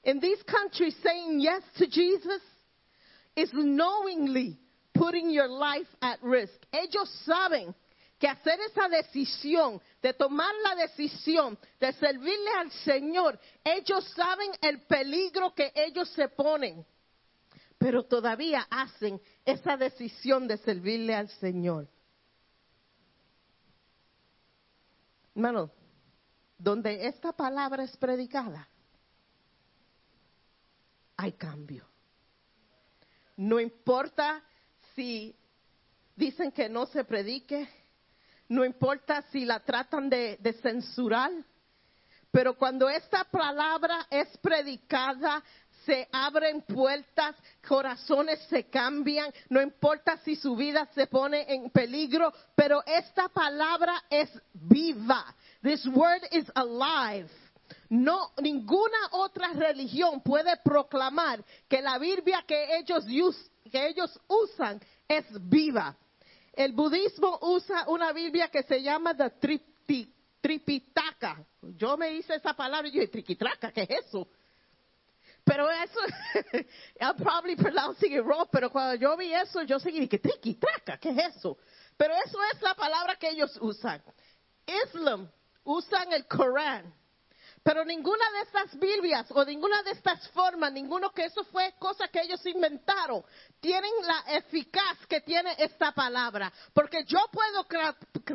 In 0.03 0.19
these 0.19 0.43
countries, 0.43 0.95
saying 1.01 1.39
yes 1.39 1.63
to 1.77 1.87
Jesus 1.87 2.41
is 3.35 3.51
knowingly 3.53 4.57
putting 4.93 5.29
your 5.29 5.47
life 5.47 5.87
at 6.01 6.19
risk. 6.21 6.53
Ellos 6.71 7.09
saben 7.25 7.73
que 8.19 8.27
hacer 8.29 8.59
esa 8.61 8.87
decisión, 8.87 9.81
de 10.01 10.13
tomar 10.13 10.53
la 10.63 10.75
decisión 10.75 11.57
de 11.79 11.91
servirle 11.93 12.51
al 12.59 12.71
Señor, 12.71 13.37
ellos 13.63 14.05
saben 14.15 14.51
el 14.61 14.81
peligro 14.83 15.53
que 15.53 15.71
ellos 15.75 16.09
se 16.09 16.29
ponen, 16.29 16.85
pero 17.85 18.01
todavía 18.03 18.65
hacen 18.67 19.21
esa 19.45 19.77
decisión 19.77 20.47
de 20.47 20.57
servirle 20.57 21.13
al 21.13 21.29
Señor. 21.29 21.87
Hermano, 25.35 25.69
donde 26.57 27.05
esta 27.05 27.31
palabra 27.31 27.83
es 27.83 27.95
predicada, 27.97 28.67
hay 31.15 31.33
cambio. 31.33 31.87
No 33.37 33.59
importa 33.59 34.43
si 34.95 35.35
dicen 36.15 36.51
que 36.51 36.67
no 36.67 36.87
se 36.87 37.03
predique, 37.03 37.69
no 38.49 38.65
importa 38.65 39.21
si 39.31 39.45
la 39.45 39.59
tratan 39.59 40.09
de, 40.09 40.37
de, 40.41 40.53
censurar, 40.53 41.31
pero 42.31 42.57
cuando 42.57 42.89
esta 42.89 43.25
palabra 43.25 44.07
es 44.09 44.35
predicada, 44.39 45.43
se 45.85 46.07
abren 46.11 46.61
puertas, 46.61 47.35
corazones 47.67 48.39
se 48.49 48.65
cambian, 48.69 49.31
no 49.49 49.61
importa 49.61 50.17
si 50.17 50.35
su 50.35 50.55
vida 50.55 50.87
se 50.93 51.07
pone 51.07 51.45
en 51.53 51.69
peligro, 51.69 52.33
pero 52.55 52.83
esta 52.85 53.29
palabra 53.29 54.03
es 54.09 54.29
viva. 54.53 55.33
This 55.61 55.85
word 55.87 56.23
is 56.31 56.51
alive. 56.55 57.29
No, 57.89 58.31
ninguna 58.41 58.97
otra 59.11 59.53
religión 59.53 60.21
puede 60.21 60.57
proclamar 60.63 61.43
que 61.67 61.81
la 61.81 61.97
Biblia 61.97 62.43
que 62.47 62.77
ellos, 62.77 63.05
que 63.71 63.87
ellos 63.87 64.19
usan 64.27 64.79
es 65.07 65.25
viva. 65.49 65.95
El 66.53 66.71
budismo 66.71 67.37
usa 67.41 67.85
una 67.87 68.13
Biblia 68.13 68.49
que 68.49 68.63
se 68.63 68.81
llama 68.81 69.15
the 69.15 69.31
Tripitaka. 70.41 71.43
Yo 71.75 71.97
me 71.97 72.13
hice 72.13 72.35
esa 72.35 72.53
palabra 72.53 72.87
y 72.87 72.91
yo 72.91 72.99
dije, 73.01 73.11
triquitraca, 73.11 73.71
¿qué 73.71 73.81
es 73.81 74.05
eso? 74.05 74.27
Pero 75.45 75.69
eso, 75.69 75.99
I'm 76.99 77.15
probably 77.17 77.55
pronouncing 77.55 78.13
it 78.13 78.23
wrong, 78.25 78.47
pero 78.51 78.71
cuando 78.71 78.95
yo 78.95 79.15
vi 79.15 79.31
eso, 79.31 79.61
yo 79.61 79.79
seguí, 79.79 80.07
que 80.07 80.17
triquitraca, 80.17 80.97
¿qué 80.97 81.09
es 81.11 81.35
eso? 81.35 81.57
Pero 81.95 82.15
eso 82.25 82.37
es 82.51 82.61
la 82.63 82.73
palabra 82.73 83.15
que 83.15 83.29
ellos 83.29 83.55
usan. 83.61 84.01
Islam 84.65 85.29
usan 85.63 86.11
el 86.13 86.25
Corán. 86.27 86.93
Pero 87.65 87.83
ninguna 87.83 88.23
de 88.31 88.41
estas 88.41 88.79
Biblias 88.79 89.25
o 89.31 89.43
ninguna 89.43 89.81
de 89.81 89.91
estas 89.91 90.27
formas, 90.29 90.71
ninguno 90.71 91.09
que 91.09 91.25
eso 91.25 91.43
fue 91.45 91.73
cosa 91.79 92.07
que 92.09 92.21
ellos 92.21 92.45
inventaron, 92.45 93.23
tienen 93.59 93.91
la 94.03 94.35
eficaz 94.35 95.03
que 95.09 95.21
tiene 95.21 95.55
esta 95.57 95.91
palabra. 95.91 96.53
Porque 96.73 97.03
yo 97.05 97.19
puedo 97.31 97.65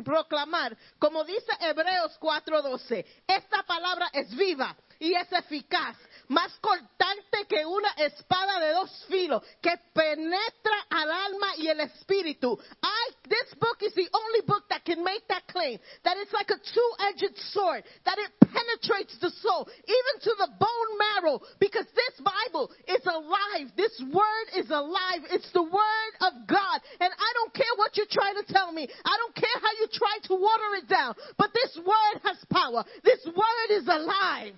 proclamar, 0.03 0.77
como 0.99 1.23
dice 1.23 1.49
Hebreos 1.61 2.17
4:12, 2.19 3.05
esta 3.25 3.63
palabra 3.63 4.09
es 4.11 4.35
viva 4.35 4.75
y 4.99 5.13
es 5.13 5.31
eficaz, 5.31 5.95
más 6.31 6.57
cortante 6.61 7.45
que 7.47 7.65
una 7.65 7.91
espada 7.97 8.59
de 8.59 8.71
dos 8.71 9.05
filos, 9.09 9.43
que 9.61 9.75
penetra 9.93 10.87
al 10.89 11.11
alma 11.11 11.55
y 11.57 11.67
el 11.67 11.81
espíritu. 11.81 12.57
I, 12.81 13.11
this 13.27 13.53
book 13.59 13.83
is 13.83 13.93
the 13.93 14.07
only 14.13 14.41
book 14.47 14.63
that 14.69 14.85
can 14.85 15.03
make 15.03 15.27
that 15.27 15.45
claim, 15.47 15.77
that 16.03 16.15
it's 16.17 16.31
like 16.31 16.49
a 16.49 16.57
two-edged 16.57 17.37
sword, 17.51 17.83
that 18.05 18.17
it 18.17 18.31
penetrates 18.39 19.19
the 19.19 19.29
soul, 19.43 19.67
even 19.83 20.15
to 20.23 20.31
the 20.39 20.49
bone 20.57 20.91
marrow, 20.97 21.41
because 21.59 21.85
this 21.93 22.15
Bible 22.23 22.71
is 22.87 23.05
alive. 23.05 23.67
This 23.75 24.01
word 24.13 24.47
is 24.55 24.69
alive. 24.69 25.27
It's 25.31 25.51
the 25.51 25.63
word 25.63 26.13
of 26.21 26.47
God. 26.47 26.79
And 26.99 27.11
I 27.11 27.29
don't 27.35 27.53
care 27.53 27.75
what 27.75 27.97
you're 27.97 28.09
trying 28.09 28.35
to 28.39 28.47
tell 28.47 28.71
me. 28.71 28.87
I 29.03 29.17
don't 29.17 29.35
care 29.35 29.57
how 29.61 29.71
you 29.79 29.87
try 29.91 30.15
to 30.31 30.35
water 30.35 30.79
it 30.79 30.87
down. 30.87 31.15
But 31.37 31.51
this 31.53 31.75
word 31.75 32.21
has 32.23 32.37
power. 32.49 32.85
This 33.03 33.19
word 33.25 33.69
is 33.71 33.87
alive. 33.87 34.55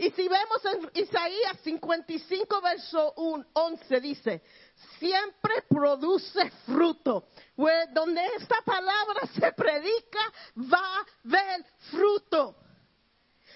Y 0.00 0.10
si 0.12 0.26
vemos 0.28 0.64
en 0.64 0.90
Isaías 0.94 1.58
55, 1.62 2.62
verso 2.62 3.12
11, 3.52 4.00
dice, 4.00 4.42
siempre 4.98 5.62
produce 5.68 6.50
fruto. 6.64 7.28
Where, 7.54 7.86
donde 7.92 8.24
esta 8.38 8.62
palabra 8.64 9.28
se 9.38 9.52
predica, 9.52 10.20
va 10.56 10.78
a 10.78 11.06
haber 11.22 11.66
fruto. 11.90 12.56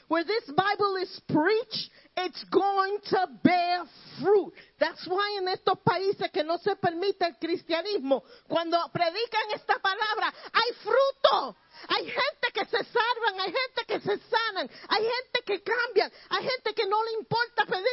Where 0.09 0.25
this 0.25 0.45
Bible 0.47 0.97
is 0.97 1.21
preached, 1.29 1.91
it's 2.17 2.45
going 2.45 2.99
to 3.11 3.29
bear 3.43 3.85
fruit. 4.21 4.53
That's 4.79 5.07
why 5.07 5.39
en 5.41 5.49
estos 5.49 5.79
países 5.85 6.31
que 6.31 6.45
no 6.45 6.59
se 6.59 6.77
permite 6.77 7.25
el 7.25 7.37
cristianismo, 7.39 8.23
cuando 8.47 8.79
predican 8.93 9.51
esta 9.55 9.79
palabra, 9.79 10.33
hay 10.53 10.73
fruto. 10.75 11.57
Hay 11.89 12.05
gente 12.05 12.53
que 12.53 12.65
se 12.67 12.85
salvan, 12.85 13.41
hay 13.41 13.53
gente 13.53 13.85
que 13.87 14.01
se 14.01 14.19
sanan, 14.29 14.71
hay 14.89 15.03
gente 15.03 15.43
que 15.45 15.63
cambian, 15.63 16.13
hay 16.29 16.45
gente 16.45 16.75
que 16.75 16.87
no 16.87 17.03
le 17.03 17.13
importa 17.13 17.65
perder, 17.65 17.85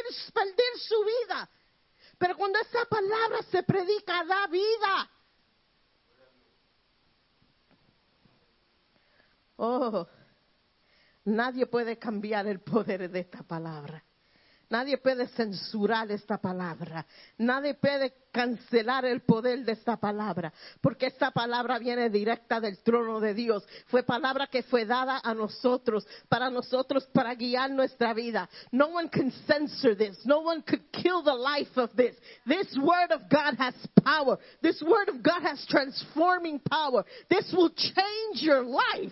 su 0.77 1.03
vida. 1.03 1.49
Pero 2.17 2.35
cuando 2.35 2.59
esa 2.59 2.85
palabra 2.85 3.41
se 3.49 3.63
predica, 3.63 4.23
da 4.25 4.47
vida. 4.47 5.11
Oh, 9.57 10.07
nadie 11.25 11.65
puede 11.65 11.97
cambiar 11.97 12.47
el 12.47 12.59
poder 12.59 13.09
de 13.09 13.19
esta 13.19 13.43
palabra. 13.43 14.03
Nadie 14.71 14.97
puede 14.97 15.27
censurar 15.27 16.09
esta 16.11 16.37
palabra. 16.37 17.05
Nadie 17.37 17.73
puede 17.73 18.13
cancelar 18.31 19.03
el 19.03 19.19
poder 19.19 19.65
de 19.65 19.73
esta 19.73 19.97
palabra. 19.97 20.53
Porque 20.79 21.07
esta 21.07 21.29
palabra 21.31 21.77
viene 21.77 22.09
directa 22.09 22.61
del 22.61 22.81
trono 22.81 23.19
de 23.19 23.33
Dios. 23.33 23.67
Fue 23.87 24.03
palabra 24.03 24.47
que 24.47 24.63
fue 24.63 24.85
dada 24.85 25.19
a 25.21 25.33
nosotros, 25.33 26.07
para 26.29 26.49
nosotros, 26.49 27.05
para 27.07 27.35
guiar 27.35 27.69
nuestra 27.69 28.13
vida. 28.13 28.49
No 28.71 28.87
one 28.87 29.09
can 29.09 29.29
censor 29.45 29.93
this. 29.93 30.25
No 30.25 30.39
one 30.39 30.63
could 30.63 30.89
kill 30.93 31.21
the 31.21 31.35
life 31.35 31.77
of 31.77 31.93
this. 31.97 32.15
This 32.45 32.73
word 32.77 33.11
of 33.11 33.23
God 33.29 33.55
has 33.57 33.75
power. 34.01 34.39
This 34.61 34.81
word 34.81 35.09
of 35.09 35.21
God 35.21 35.41
has 35.41 35.65
transforming 35.67 36.59
power. 36.61 37.03
This 37.29 37.51
will 37.51 37.71
change 37.71 38.41
your 38.41 38.63
life. 38.63 39.11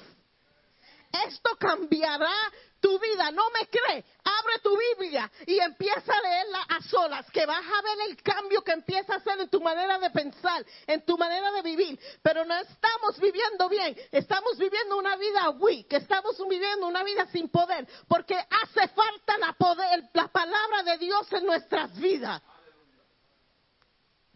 Esto 1.11 1.55
cambiará 1.57 2.33
tu 2.79 2.99
vida. 2.99 3.31
¿No 3.31 3.49
me 3.51 3.67
cree? 3.67 4.05
Abre 4.23 4.59
tu 4.63 4.77
Biblia 4.77 5.29
y 5.45 5.59
empieza 5.59 6.13
a 6.13 6.21
leerla 6.21 6.61
a 6.69 6.81
solas, 6.81 7.29
que 7.31 7.45
vas 7.45 7.63
a 7.63 7.81
ver 7.81 8.09
el 8.09 8.21
cambio 8.21 8.61
que 8.61 8.71
empieza 8.71 9.13
a 9.13 9.17
hacer 9.17 9.39
en 9.39 9.49
tu 9.49 9.61
manera 9.61 9.99
de 9.99 10.09
pensar, 10.11 10.65
en 10.87 11.05
tu 11.05 11.17
manera 11.17 11.51
de 11.51 11.61
vivir. 11.61 11.99
Pero 12.21 12.45
no 12.45 12.55
estamos 12.55 13.19
viviendo 13.19 13.67
bien, 13.69 13.95
estamos 14.11 14.57
viviendo 14.57 14.97
una 14.97 15.15
vida 15.15 15.49
weak, 15.51 15.91
estamos 15.93 16.37
viviendo 16.47 16.87
una 16.87 17.03
vida 17.03 17.27
sin 17.31 17.49
poder, 17.49 17.87
porque 18.07 18.35
hace 18.35 18.87
falta 18.89 19.37
la, 19.37 19.53
poder, 19.53 20.09
la 20.13 20.27
palabra 20.27 20.83
de 20.83 20.97
Dios 20.97 21.31
en 21.33 21.45
nuestras 21.45 21.97
vidas. 21.99 22.41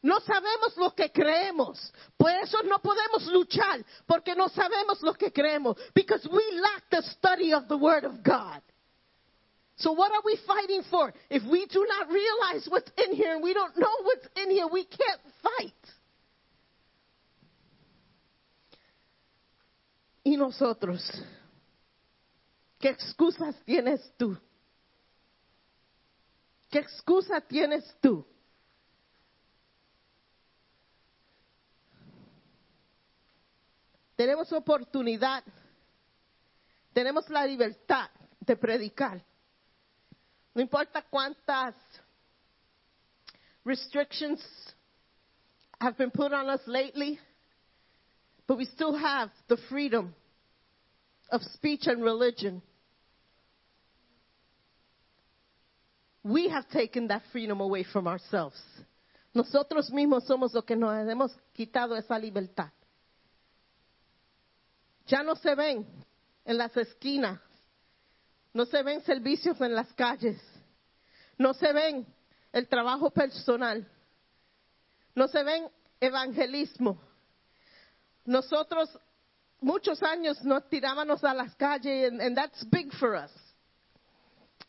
No 0.04 0.20
sabemos 0.20 0.76
lo 0.76 0.94
que 0.94 1.10
creemos. 1.10 1.80
Por 2.18 2.30
eso 2.30 2.62
no 2.64 2.80
podemos 2.80 3.26
luchar, 3.28 3.86
porque 4.06 4.36
no 4.36 4.50
sabemos 4.50 5.02
lo 5.02 5.14
que 5.14 5.32
creemos. 5.32 5.78
Because 5.96 6.28
we 6.30 6.44
lack 6.60 6.90
the 6.90 7.02
study 7.04 7.54
of 7.54 7.70
the 7.70 7.78
Word 7.78 8.04
of 8.04 8.22
God. 8.22 8.62
So 9.78 9.94
what 9.94 10.12
are 10.12 10.22
we 10.26 10.38
fighting 10.46 10.84
for? 10.92 11.14
If 11.30 11.44
we 11.44 11.66
do 11.68 11.88
not 11.88 12.10
realize 12.10 12.68
what's 12.70 12.92
in 12.98 13.16
here 13.16 13.34
and 13.34 13.42
we 13.42 13.54
don't 13.54 13.76
know 13.78 13.96
what's 14.04 14.28
in 14.36 14.52
here, 14.52 14.68
we 14.68 14.84
can't 14.84 15.22
fight. 15.42 15.74
Y 20.26 20.36
nosotros, 20.36 21.02
¿qué 22.80 22.90
excusas 22.90 23.56
tienes 23.66 24.02
tú? 24.18 24.38
¿Qué 26.70 26.80
excusa 26.80 27.40
tienes 27.42 27.84
tú? 28.02 28.26
Tenemos 34.24 34.54
oportunidad, 34.54 35.44
tenemos 36.94 37.30
la 37.30 37.46
libertad 37.46 38.10
de 38.40 38.56
predicar. 38.56 39.22
No 40.56 40.62
importa 40.62 41.04
cuántas 41.10 41.76
restrictions 43.66 44.42
have 45.78 45.98
been 45.98 46.10
put 46.10 46.32
on 46.32 46.50
us 46.50 46.62
lately, 46.68 47.20
but 48.48 48.58
we 48.58 48.64
still 48.64 48.96
have 48.96 49.30
the 49.50 49.58
freedom 49.68 50.16
of 51.30 51.42
speech 51.56 51.86
and 51.88 52.02
religion. 52.02 52.62
We 56.24 56.48
have 56.48 56.70
taken 56.70 57.10
that 57.10 57.24
freedom 57.34 57.60
away 57.60 57.84
from 57.84 58.08
ourselves. 58.08 58.56
Nosotros 59.34 59.92
mismos 59.92 60.26
somos 60.26 60.54
los 60.54 60.64
que 60.64 60.78
nos 60.78 60.94
hemos 61.10 61.34
quitado 61.54 61.98
esa 61.98 62.18
libertad. 62.18 62.72
Ya 65.06 65.24
no 65.24 65.36
se 65.36 65.54
ven 65.56 65.86
en 66.46 66.58
las 66.58 66.76
esquinas, 66.78 67.40
no 68.54 68.66
se 68.66 68.82
ven 68.84 69.02
servicios 69.04 69.60
en 69.62 69.76
las 69.76 69.92
calles, 69.94 70.42
no 71.38 71.54
se 71.54 71.74
ven 71.74 72.06
el 72.52 72.68
trabajo 72.68 73.10
personal, 73.12 73.90
no 75.16 75.28
se 75.28 75.44
ven 75.44 75.70
evangelismo. 76.00 77.02
Nosotros 78.26 78.90
muchos 79.60 80.02
años 80.04 80.44
nos 80.44 80.70
tirábamos 80.70 81.24
a 81.24 81.34
las 81.34 81.56
calles 81.56 82.12
and, 82.12 82.22
and 82.22 82.36
that's 82.36 82.64
big 82.70 82.92
for 82.94 83.16
us. 83.16 83.32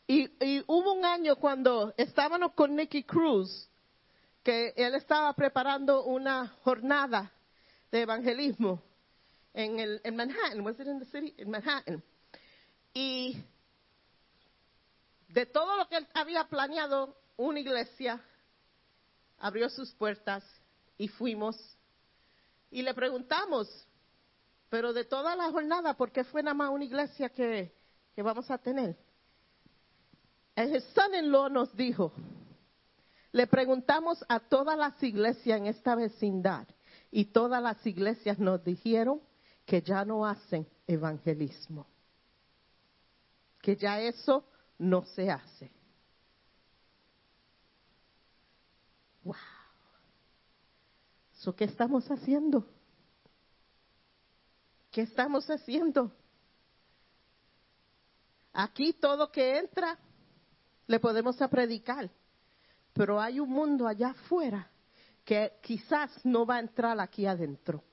Y, 0.07 0.29
y 0.39 0.63
hubo 0.67 0.93
un 0.93 1.05
año 1.05 1.37
cuando 1.37 1.93
estábamos 1.97 2.53
con 2.53 2.75
Nicky 2.75 3.03
Cruz, 3.03 3.69
que 4.43 4.73
él 4.75 4.93
estaba 4.95 5.33
preparando 5.33 6.03
una 6.03 6.47
jornada 6.63 7.31
de 7.91 8.01
evangelismo 8.01 8.81
en, 9.55 9.79
el, 9.79 10.01
en 10.03 10.15
Manhattan, 10.17 10.61
was 10.61 10.79
it 10.79 10.87
in 10.87 10.99
the 10.99 11.05
city? 11.05 11.33
En 11.37 11.49
Manhattan. 11.49 12.03
Y 12.93 13.41
de 15.29 15.45
todo 15.45 15.77
lo 15.77 15.87
que 15.87 15.97
él 15.97 16.07
había 16.13 16.43
planeado, 16.43 17.17
una 17.37 17.59
iglesia 17.59 18.21
abrió 19.39 19.69
sus 19.69 19.93
puertas 19.93 20.43
y 20.97 21.07
fuimos. 21.07 21.57
Y 22.69 22.81
le 22.81 22.93
preguntamos, 22.93 23.69
pero 24.69 24.91
de 24.91 25.05
toda 25.05 25.35
la 25.37 25.49
jornada, 25.51 25.93
¿por 25.95 26.11
qué 26.11 26.25
fue 26.25 26.43
nada 26.43 26.53
más 26.53 26.69
una 26.69 26.83
iglesia 26.83 27.29
que, 27.29 27.73
que 28.13 28.21
vamos 28.21 28.51
a 28.51 28.57
tener? 28.57 28.97
El 30.53 30.81
son-in-law 30.81 31.49
nos 31.49 31.73
dijo, 31.75 32.11
le 33.31 33.47
preguntamos 33.47 34.23
a 34.27 34.41
todas 34.41 34.77
las 34.77 35.01
iglesias 35.01 35.59
en 35.59 35.67
esta 35.67 35.95
vecindad 35.95 36.67
y 37.09 37.25
todas 37.25 37.63
las 37.63 37.85
iglesias 37.85 38.37
nos 38.37 38.61
dijeron 38.63 39.21
que 39.65 39.81
ya 39.81 40.05
no 40.05 40.25
hacen 40.25 40.67
evangelismo, 40.85 41.87
que 43.61 43.75
ya 43.75 43.99
eso 43.99 44.45
no 44.77 45.05
se 45.05 45.29
hace. 45.29 45.71
Wow. 49.23 49.35
So, 51.39 51.55
¿Qué 51.55 51.65
estamos 51.65 52.09
haciendo? 52.09 52.65
¿Qué 54.91 55.01
estamos 55.01 55.49
haciendo? 55.49 56.11
Aquí 58.53 58.93
todo 58.93 59.31
que 59.31 59.57
entra 59.57 59.97
le 60.87 60.99
podemos 60.99 61.41
a 61.41 61.49
predicar, 61.49 62.09
pero 62.93 63.19
hay 63.19 63.39
un 63.39 63.49
mundo 63.49 63.87
allá 63.87 64.11
afuera 64.11 64.69
que 65.25 65.53
quizás 65.61 66.11
no 66.23 66.45
va 66.45 66.57
a 66.57 66.59
entrar 66.59 66.99
aquí 66.99 67.25
adentro, 67.25 67.83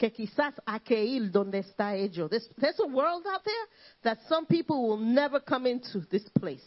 que 0.00 0.10
quizás 0.10 0.54
hay 0.64 0.80
que 0.80 1.04
ir 1.04 1.30
donde 1.30 1.58
está 1.58 1.94
ellos. 1.94 2.30
There's, 2.30 2.80
a 2.80 2.86
world 2.86 3.26
out 3.26 3.44
there 3.44 3.68
that 4.00 4.18
some 4.30 4.46
people 4.46 4.88
will 4.88 4.96
never 4.96 5.40
come 5.44 5.66
into 5.66 6.00
this 6.08 6.26
place. 6.30 6.64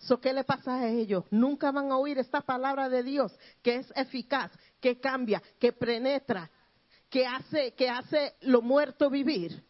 So, 0.00 0.20
¿Qué 0.20 0.32
le 0.32 0.42
pasa 0.42 0.74
a 0.74 0.88
ellos? 0.88 1.22
Nunca 1.30 1.70
van 1.70 1.92
a 1.92 1.98
oír 1.98 2.18
esta 2.18 2.40
palabra 2.40 2.88
de 2.88 3.04
Dios 3.04 3.32
que 3.62 3.76
es 3.76 3.92
eficaz, 3.94 4.50
que 4.80 4.98
cambia, 4.98 5.40
que 5.60 5.72
penetra, 5.72 6.50
que 7.08 7.24
hace, 7.24 7.72
que 7.74 7.88
hace 7.88 8.34
lo 8.40 8.60
muerto 8.60 9.08
vivir. 9.08 9.62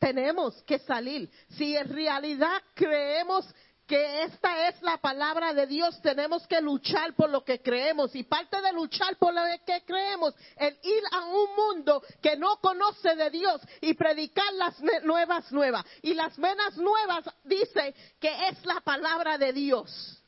Tenemos 0.00 0.60
que 0.64 0.80
salir. 0.80 1.30
Si 1.50 1.76
en 1.76 1.88
realidad 1.90 2.60
creemos 2.74 3.46
que 3.86 4.22
esta 4.22 4.68
es 4.68 4.80
la 4.82 4.96
palabra 4.96 5.52
de 5.52 5.66
Dios, 5.66 6.00
tenemos 6.00 6.46
que 6.46 6.60
luchar 6.60 7.14
por 7.14 7.28
lo 7.28 7.44
que 7.44 7.60
creemos. 7.60 8.14
Y 8.14 8.22
parte 8.22 8.60
de 8.62 8.72
luchar 8.72 9.16
por 9.16 9.34
lo 9.34 9.42
que 9.66 9.82
creemos 9.84 10.34
es 10.56 10.74
ir 10.82 11.02
a 11.12 11.24
un 11.26 11.54
mundo 11.54 12.02
que 12.22 12.36
no 12.36 12.56
conoce 12.56 13.14
de 13.14 13.30
Dios 13.30 13.60
y 13.80 13.94
predicar 13.94 14.52
las 14.54 14.80
nuevas 15.04 15.52
nuevas. 15.52 15.84
Y 16.02 16.14
las 16.14 16.36
buenas 16.38 16.76
nuevas 16.76 17.24
dice 17.44 17.94
que 18.18 18.48
es 18.48 18.64
la 18.64 18.80
palabra 18.80 19.36
de 19.36 19.52
Dios. 19.52 20.22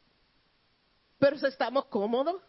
Pero 1.18 1.38
si 1.38 1.46
estamos 1.46 1.86
cómodos, 1.86 2.42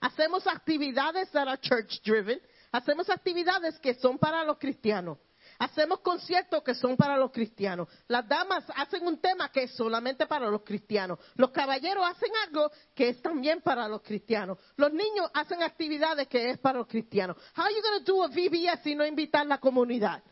hacemos 0.00 0.46
actividades 0.46 1.30
that 1.30 1.48
are 1.48 1.58
church 1.58 2.02
driven, 2.04 2.40
hacemos 2.70 3.08
actividades 3.08 3.78
que 3.78 3.94
son 3.94 4.18
para 4.18 4.44
los 4.44 4.58
cristianos. 4.58 5.18
Hacemos 5.60 6.00
conciertos 6.00 6.62
que 6.62 6.74
son 6.74 6.96
para 6.96 7.18
los 7.18 7.30
cristianos. 7.30 7.86
Las 8.08 8.26
damas 8.26 8.64
hacen 8.76 9.06
un 9.06 9.20
tema 9.20 9.52
que 9.52 9.64
es 9.64 9.76
solamente 9.76 10.26
para 10.26 10.48
los 10.48 10.62
cristianos. 10.62 11.18
Los 11.34 11.50
caballeros 11.50 12.02
hacen 12.08 12.30
algo 12.46 12.70
que 12.94 13.10
es 13.10 13.20
también 13.20 13.60
para 13.60 13.86
los 13.86 14.00
cristianos. 14.00 14.56
Los 14.76 14.90
niños 14.90 15.30
hacen 15.34 15.62
actividades 15.62 16.28
que 16.28 16.48
es 16.48 16.58
para 16.58 16.78
los 16.78 16.88
cristianos. 16.88 17.36
How 17.54 17.64
are 17.64 17.74
you 17.74 17.82
going 17.82 18.02
to 18.02 18.10
do 18.10 18.24
a 18.24 18.28
VBS 18.28 18.86
y 18.86 18.94
no 18.94 19.04
invitar 19.04 19.44
la 19.44 19.58
comunidad? 19.58 20.22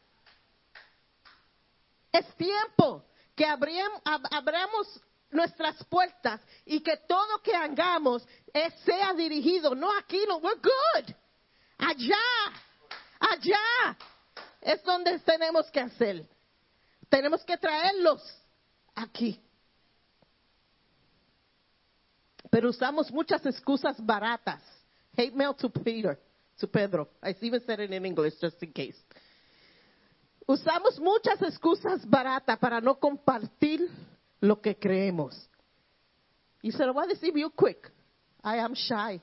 Es 2.11 2.25
tiempo 2.37 3.05
que 3.37 3.45
abramos 3.45 5.03
nuestras 5.31 5.85
puertas 5.85 6.41
y 6.65 6.81
que 6.81 6.97
todo 7.07 7.43
que 7.43 7.55
hagamos 7.55 8.27
sea 8.87 9.13
dirigido, 9.13 9.75
no 9.75 9.95
aquí, 9.99 10.25
no, 10.27 10.39
we're 10.39 10.59
good. 10.59 11.15
Allá, 11.77 12.17
allá 13.21 13.99
es 14.61 14.83
donde 14.83 15.19
tenemos 15.21 15.71
que 15.71 15.81
hacer. 15.81 16.27
Tenemos 17.09 17.45
que 17.45 17.57
traerlos 17.57 18.23
aquí. 18.95 19.41
Pero 22.51 22.71
usamos 22.71 23.11
muchas 23.11 23.45
excusas 23.47 24.05
baratas. 24.05 24.63
Hate 25.17 25.33
mail 25.33 25.55
to 25.55 25.71
Peter, 25.71 26.19
to 26.59 26.67
Pedro. 26.67 27.09
I 27.23 27.35
even 27.41 27.61
said 27.65 27.81
it 27.81 27.91
in 27.93 28.05
English 28.05 28.35
just 28.41 28.63
in 28.63 28.73
case. 28.73 28.97
Usamos 30.47 30.99
muchas 30.99 31.43
excusas 31.43 32.09
baratas 32.09 32.59
para 32.59 32.81
no 32.81 32.99
compartir 32.99 33.89
lo 34.41 34.61
que 34.61 34.77
creemos. 34.77 35.49
Y 36.63 36.73
se 36.73 36.85
lo 36.87 36.95
voy 36.95 37.05
a 37.05 37.09
decir 37.09 37.35
real 37.35 37.53
quick. 37.53 37.93
I 38.43 38.59
am 38.59 38.73
shy. 38.73 39.21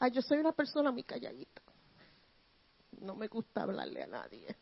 Ay, 0.00 0.10
yo 0.12 0.22
soy 0.22 0.38
una 0.38 0.52
persona 0.52 0.90
muy 0.90 1.02
calladita. 1.02 1.62
No 3.00 3.14
me 3.14 3.28
gusta 3.28 3.62
hablarle 3.62 4.02
a 4.02 4.06
nadie. 4.06 4.56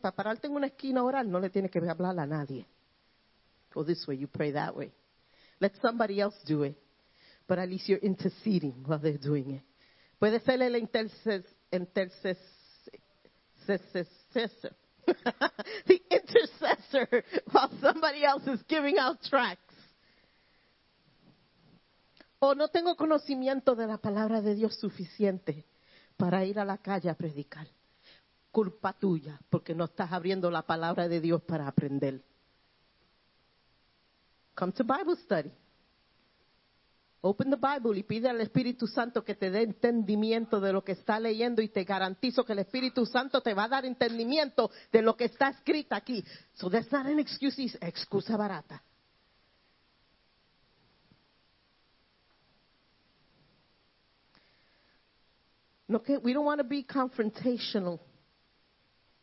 Para 0.00 0.14
pararte 0.14 0.46
en 0.46 0.54
una 0.54 0.66
esquina 0.66 1.00
a 1.00 1.04
orar 1.04 1.26
no 1.26 1.40
le 1.40 1.50
tienes 1.50 1.70
que 1.70 1.78
hablar 1.78 2.18
a 2.18 2.26
nadie. 2.26 2.66
Go 3.72 3.84
this 3.84 4.06
way, 4.06 4.16
you 4.16 4.28
pray 4.28 4.52
that 4.52 4.76
way. 4.76 4.92
Let 5.58 5.72
somebody 5.82 6.20
else 6.20 6.36
do 6.46 6.62
it. 6.62 6.76
But 7.46 7.58
at 7.58 7.68
least 7.68 7.88
you're 7.88 8.02
interceding 8.02 8.84
while 8.86 9.00
they're 9.00 9.18
doing 9.18 9.50
it. 9.50 9.62
Puede 10.18 10.40
ser 10.44 10.62
el 10.62 10.76
interces, 10.76 11.44
interces, 11.70 12.38
intercessor. 13.68 14.74
the 15.86 16.00
intercessor 16.10 17.24
while 17.50 17.70
somebody 17.82 18.24
else 18.24 18.46
is 18.46 18.62
giving 18.68 18.96
out 18.98 19.20
tracts. 19.22 19.60
O 22.38 22.54
no 22.54 22.68
tengo 22.68 22.96
conocimiento 22.96 23.74
de 23.74 23.86
la 23.86 23.98
palabra 23.98 24.40
de 24.40 24.54
Dios 24.54 24.78
suficiente 24.78 25.66
para 26.16 26.44
ir 26.44 26.58
a 26.58 26.64
la 26.64 26.78
calle 26.78 27.10
a 27.10 27.14
predicar. 27.14 27.66
Culpa 28.50 28.92
tuya, 28.92 29.40
porque 29.50 29.74
no 29.74 29.84
estás 29.84 30.12
abriendo 30.12 30.50
la 30.50 30.62
palabra 30.62 31.08
de 31.08 31.20
Dios 31.20 31.42
para 31.42 31.66
aprender. 31.66 32.22
Come 34.54 34.72
to 34.72 34.84
Bible 34.84 35.16
study. 35.16 35.50
Open 37.26 37.48
the 37.48 37.56
Bible 37.56 37.98
y 37.98 38.02
pide 38.02 38.28
al 38.28 38.40
Espíritu 38.42 38.86
Santo 38.86 39.24
que 39.24 39.34
te 39.34 39.50
dé 39.50 39.62
entendimiento 39.62 40.60
de 40.60 40.74
lo 40.74 40.84
que 40.84 40.92
está 40.92 41.18
leyendo 41.18 41.62
y 41.62 41.70
te 41.70 41.84
garantizo 41.84 42.44
que 42.44 42.52
el 42.52 42.58
Espíritu 42.58 43.06
Santo 43.06 43.40
te 43.40 43.54
va 43.54 43.64
a 43.64 43.68
dar 43.68 43.86
entendimiento 43.86 44.70
de 44.92 45.00
lo 45.00 45.16
que 45.16 45.24
está 45.24 45.48
escrito 45.48 45.94
aquí. 45.94 46.22
So 46.52 46.68
that's 46.68 46.92
not 46.92 47.06
an 47.06 47.18
excuse, 47.18 47.78
excusa 47.80 48.36
barata. 48.36 48.82
No 55.86 56.02
que 56.02 56.16
we 56.18 56.32
don't 56.32 56.46
want 56.46 56.60
to 56.60 56.66
be 56.66 56.84
confrontational. 56.86 58.00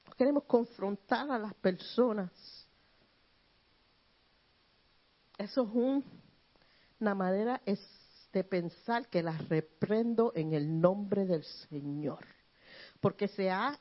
Ok, 0.07 0.15
queremos 0.15 0.43
confrontar 0.43 1.29
a 1.31 1.39
las 1.39 1.53
personas. 1.55 2.31
Eso 5.37 5.63
es 5.63 5.69
un- 5.73 6.03
una 6.99 7.15
manera 7.15 7.61
es 7.65 7.79
de 8.31 8.43
pensar 8.43 9.07
que 9.09 9.23
las 9.23 9.49
reprendo 9.49 10.31
en 10.35 10.53
el 10.53 10.79
nombre 10.79 11.25
del 11.25 11.43
Señor. 11.43 12.25
Porque 12.99 13.27
se 13.27 13.49
ha, 13.49 13.77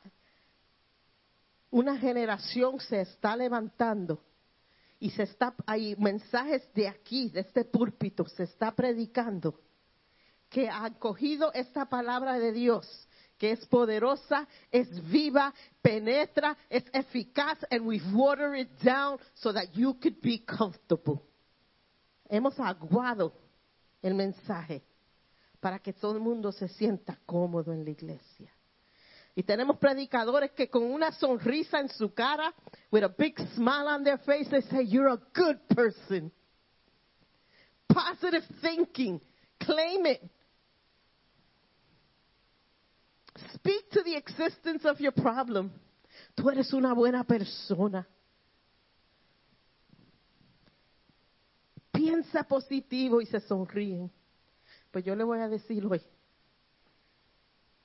una 1.71 1.99
generación 1.99 2.81
se 2.81 3.03
está 3.03 3.37
levantando 3.37 4.25
y 4.99 5.11
se 5.11 5.25
está, 5.25 5.55
hay 5.67 5.95
mensajes 5.97 6.73
de 6.75 6.89
aquí, 6.89 7.29
de 7.29 7.41
este 7.41 7.65
púlpito, 7.65 8.27
se 8.27 8.45
está 8.45 8.75
predicando 8.75 9.61
que 10.51 10.69
han 10.69 10.95
cogido 10.95 11.53
esta 11.55 11.87
palabra 11.87 12.39
de 12.39 12.53
Dios, 12.53 13.09
que 13.39 13.53
es 13.53 13.65
poderosa, 13.67 14.47
es 14.71 14.89
viva, 15.11 15.55
penetra, 15.81 16.59
es 16.69 16.85
eficaz, 16.93 17.59
and 17.71 17.87
we've 17.87 18.13
watered 18.13 18.59
it 18.59 18.69
down 18.83 19.19
so 19.35 19.53
that 19.53 19.73
you 19.73 19.95
could 19.95 20.21
be 20.21 20.45
comfortable. 20.45 21.23
Hemos 22.29 22.59
aguado 22.59 23.33
el 24.03 24.15
mensaje 24.15 24.83
para 25.61 25.79
que 25.79 25.93
todo 25.93 26.15
el 26.15 26.21
mundo 26.21 26.53
se 26.53 26.69
sienta 26.69 27.19
cómodo 27.25 27.73
en 27.73 27.85
la 27.85 27.91
iglesia. 27.91 28.53
Y 29.35 29.45
tenemos 29.45 29.79
predicadores 29.79 30.51
que 30.53 30.69
con 30.69 30.83
una 30.83 31.13
sonrisa 31.13 31.79
en 31.79 31.89
su 31.89 32.13
cara, 32.13 32.53
with 32.91 33.05
a 33.05 33.15
big 33.17 33.39
smile 33.55 33.87
on 33.87 34.03
their 34.03 34.19
face, 34.19 34.51
they 34.51 34.63
say, 34.63 34.85
You're 34.85 35.13
a 35.13 35.21
good 35.33 35.59
person. 35.69 36.33
Positive 37.89 38.45
thinking. 38.61 39.21
Claim 39.61 40.07
it. 40.07 40.23
Speak 43.55 43.91
to 43.91 44.03
the 44.03 44.17
existence 44.17 44.85
of 44.85 45.01
your 45.01 45.13
problem. 45.13 45.73
Tú 46.37 46.51
eres 46.51 46.73
una 46.73 46.95
buena 46.95 47.25
persona. 47.25 48.07
Piensa 51.93 52.45
positivo 52.45 53.21
y 53.21 53.27
se 53.27 53.41
sonríen. 53.41 54.11
Pues 54.91 55.05
yo 55.05 55.15
le 55.15 55.25
voy 55.25 55.41
a 55.41 55.49
decir 55.49 55.85
hoy, 55.87 56.01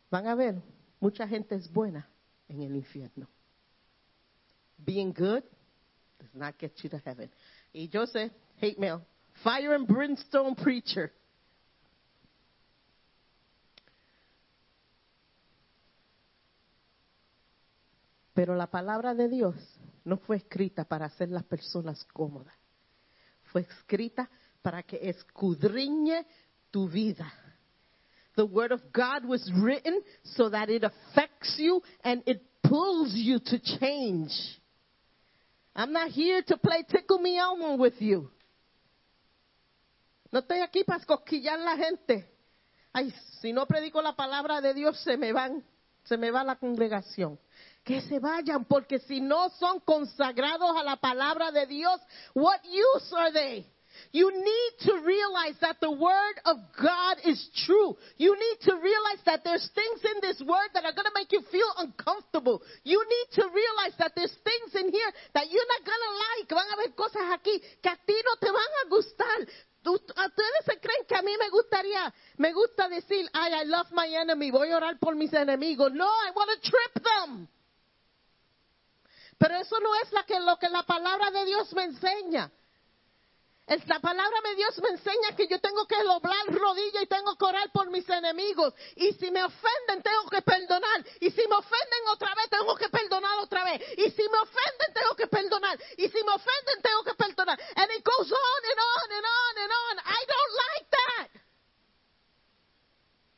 van 0.09 0.27
a 0.27 0.35
ver, 0.35 0.55
mucha 0.99 1.27
gente 1.27 1.55
es 1.55 1.71
buena 1.71 2.07
en 2.47 2.61
el 2.61 2.75
infierno. 2.75 3.27
Being 4.77 5.13
good 5.13 5.43
does 6.19 6.33
not 6.33 6.57
get 6.57 6.73
you 6.81 6.89
to 6.89 6.97
heaven. 6.97 7.29
Y 7.73 7.89
yo 7.89 8.05
sé, 8.07 8.31
hate 8.61 8.79
mail, 8.79 9.01
fire 9.43 9.75
and 9.75 9.87
brimstone 9.87 10.55
preacher. 10.55 11.11
Pero 18.45 18.55
la 18.55 18.67
palabra 18.67 19.15
de 19.15 19.27
Dios 19.27 19.55
no 20.03 20.17
fue 20.17 20.37
escrita 20.37 20.85
para 20.85 21.07
hacer 21.07 21.29
las 21.29 21.43
personas 21.45 22.05
cómodas. 22.13 22.53
Fue 23.45 23.61
escrita 23.61 24.29
para 24.61 24.83
que 24.83 24.99
escudriñe 25.09 26.27
tu 26.69 26.87
vida. 26.87 27.25
The 28.35 28.43
word 28.43 28.71
of 28.71 28.83
God 28.93 29.25
was 29.27 29.51
written 29.51 29.99
so 30.21 30.51
that 30.51 30.69
it 30.69 30.83
affects 30.83 31.57
you 31.57 31.81
and 32.03 32.21
it 32.27 32.39
pulls 32.61 33.15
you 33.15 33.39
to 33.39 33.57
change. 33.79 34.31
I'm 35.75 35.91
not 35.91 36.11
here 36.11 36.43
to 36.43 36.57
play 36.57 36.83
tickle 36.87 37.17
me 37.17 37.39
Elmo 37.39 37.77
with 37.77 37.99
you. 37.99 38.29
No 40.31 40.41
estoy 40.41 40.59
aquí 40.59 40.83
para 40.83 41.03
cosquillar 41.03 41.57
la 41.57 41.77
gente. 41.77 42.29
Ay, 42.93 43.11
si 43.41 43.51
no 43.51 43.65
predico 43.65 44.03
la 44.03 44.15
palabra 44.15 44.61
de 44.61 44.75
Dios, 44.75 44.99
se 44.99 45.17
me 45.17 45.33
van, 45.33 45.65
se 46.03 46.15
me 46.15 46.29
va 46.29 46.43
la 46.43 46.57
congregación. 46.57 47.39
Que 47.85 48.01
se 48.01 48.19
vayan, 48.19 48.65
porque 48.65 48.97
si 48.97 49.21
no 49.21 49.49
son 49.59 49.79
consagrados 49.81 50.75
a 50.75 50.83
la 50.83 50.95
palabra 50.97 51.51
de 51.51 51.67
Dios, 51.67 52.01
what 52.33 52.59
use 52.65 53.13
are 53.13 53.31
they? 53.31 53.65
You 54.11 54.31
need 54.31 54.73
to 54.89 54.93
realize 55.05 55.55
that 55.61 55.79
the 55.79 55.91
word 55.91 56.37
of 56.45 56.57
God 56.75 57.17
is 57.23 57.39
true. 57.65 57.95
You 58.17 58.35
need 58.35 58.57
to 58.67 58.75
realize 58.75 59.21
that 59.25 59.43
there's 59.43 59.69
things 59.71 60.01
in 60.03 60.17
this 60.21 60.41
word 60.41 60.69
that 60.73 60.83
are 60.83 60.91
going 60.91 61.07
to 61.07 61.15
make 61.15 61.31
you 61.31 61.41
feel 61.51 61.71
uncomfortable. 61.77 62.61
You 62.83 62.99
need 62.99 63.27
to 63.39 63.47
realize 63.47 63.95
that 63.99 64.13
there's 64.15 64.33
things 64.43 64.75
in 64.75 64.91
here 64.91 65.11
that 65.33 65.47
you're 65.51 65.69
not 65.69 65.83
going 65.85 66.03
to 66.03 66.13
like. 66.25 66.49
Van 66.49 66.67
a 66.67 66.73
haber 66.73 66.95
cosas 66.95 67.27
aquí 67.37 67.61
que 67.81 67.91
a 67.91 67.97
ti 68.05 68.17
no 68.25 68.33
te 68.41 68.51
van 68.51 68.71
a 68.81 68.89
gustar. 68.89 69.39
Ustedes 69.85 70.65
se 70.65 70.79
creen 70.79 71.05
que 71.07 71.15
a 71.15 71.21
mí 71.21 71.37
me 71.37 71.49
gustaría, 71.49 72.11
me 72.37 72.51
gusta 72.51 72.89
decir, 72.89 73.29
ay, 73.33 73.53
I 73.53 73.63
love 73.65 73.91
my 73.91 74.07
enemy, 74.07 74.49
voy 74.49 74.71
a 74.71 74.77
orar 74.77 74.97
por 74.99 75.15
mis 75.15 75.31
enemigos. 75.31 75.93
No, 75.93 76.07
I 76.07 76.31
want 76.35 76.49
to 76.49 76.69
trip 76.69 77.03
them. 77.03 77.47
Pero 79.37 79.55
eso 79.55 79.79
no 79.79 79.95
es 79.95 80.11
la 80.11 80.23
que, 80.23 80.39
lo 80.39 80.57
que 80.57 80.69
la 80.69 80.83
palabra 80.83 81.31
de 81.31 81.45
Dios 81.45 81.73
me 81.73 81.83
enseña. 81.83 82.51
La 83.67 83.99
palabra 83.99 84.41
de 84.43 84.55
Dios 84.55 84.77
me 84.77 84.89
enseña 84.89 85.35
que 85.35 85.47
yo 85.47 85.59
tengo 85.59 85.87
que 85.87 85.97
doblar 86.03 86.45
rodilla 86.47 87.01
y 87.01 87.07
tengo 87.07 87.35
que 87.35 87.45
orar 87.45 87.71
por 87.71 87.89
mis 87.89 88.07
enemigos. 88.07 88.73
Y 88.95 89.11
si 89.13 89.31
me 89.31 89.43
ofenden, 89.43 90.03
tengo 90.03 90.29
que 90.29 90.41
perdonar. 90.43 91.03
Y 91.19 91.31
si 91.31 91.47
me 91.47 91.55
ofenden 91.55 92.07
otra 92.09 92.35
vez, 92.35 92.47
tengo 92.51 92.75
que 92.75 92.89
perdonar 92.89 93.39
otra 93.39 93.63
vez. 93.63 93.81
Y 93.97 94.11
si 94.11 94.21
me 94.29 94.37
ofenden, 94.37 94.93
tengo 94.93 95.15
que 95.15 95.25
perdonar. 95.25 95.79
Y 95.97 96.07
si 96.07 96.23
me 96.23 96.31
ofenden, 96.31 96.81
tengo 96.83 97.03
que 97.03 97.15
perdonar. 97.15 97.59
And 97.75 97.91
it 97.91 98.03
goes 98.03 98.31
on 98.31 98.61
and 98.69 98.79
on 98.79 99.11
and 99.17 99.25
on 99.25 99.63
and 99.63 99.71
on. 99.71 99.99
I 100.05 100.25
don't 100.29 100.53
like 100.63 100.89
that. 100.91 101.45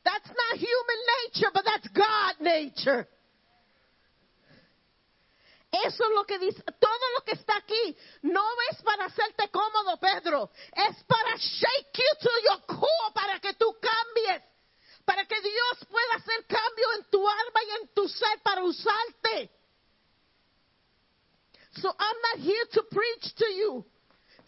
That's 0.04 0.28
not 0.28 0.58
human 0.58 1.00
nature, 1.24 1.50
but 1.54 1.64
that's 1.64 1.88
God 1.88 2.34
nature. 2.40 3.08
Eso 5.70 6.04
es 6.04 6.10
lo 6.14 6.24
que 6.24 6.38
dice, 6.38 6.62
todo 6.80 7.10
lo 7.16 7.24
que 7.24 7.32
está 7.32 7.56
aquí 7.56 7.96
no 8.22 8.42
es 8.70 8.82
para 8.82 9.04
hacerte 9.04 9.50
cómodo, 9.50 9.98
Pedro. 10.00 10.50
Es 10.72 11.04
para 11.04 11.36
shake 11.36 11.98
you 11.98 12.18
to 12.20 12.30
your 12.44 12.66
core, 12.66 13.12
para 13.12 13.38
que 13.38 13.52
tú 13.54 13.76
cambies. 13.78 14.42
Para 15.04 15.26
que 15.26 15.40
Dios 15.40 15.86
pueda 15.90 16.14
hacer 16.16 16.46
cambio 16.46 16.92
en 16.96 17.04
tu 17.10 17.28
alma 17.28 17.60
y 17.66 17.82
en 17.82 17.94
tu 17.94 18.08
ser 18.08 18.40
para 18.42 18.62
usarte. 18.62 19.50
So 21.76 21.88
I'm 21.88 22.16
not 22.22 22.46
here 22.46 22.66
to 22.72 22.82
preach 22.84 23.34
to 23.36 23.46
you. 23.52 23.84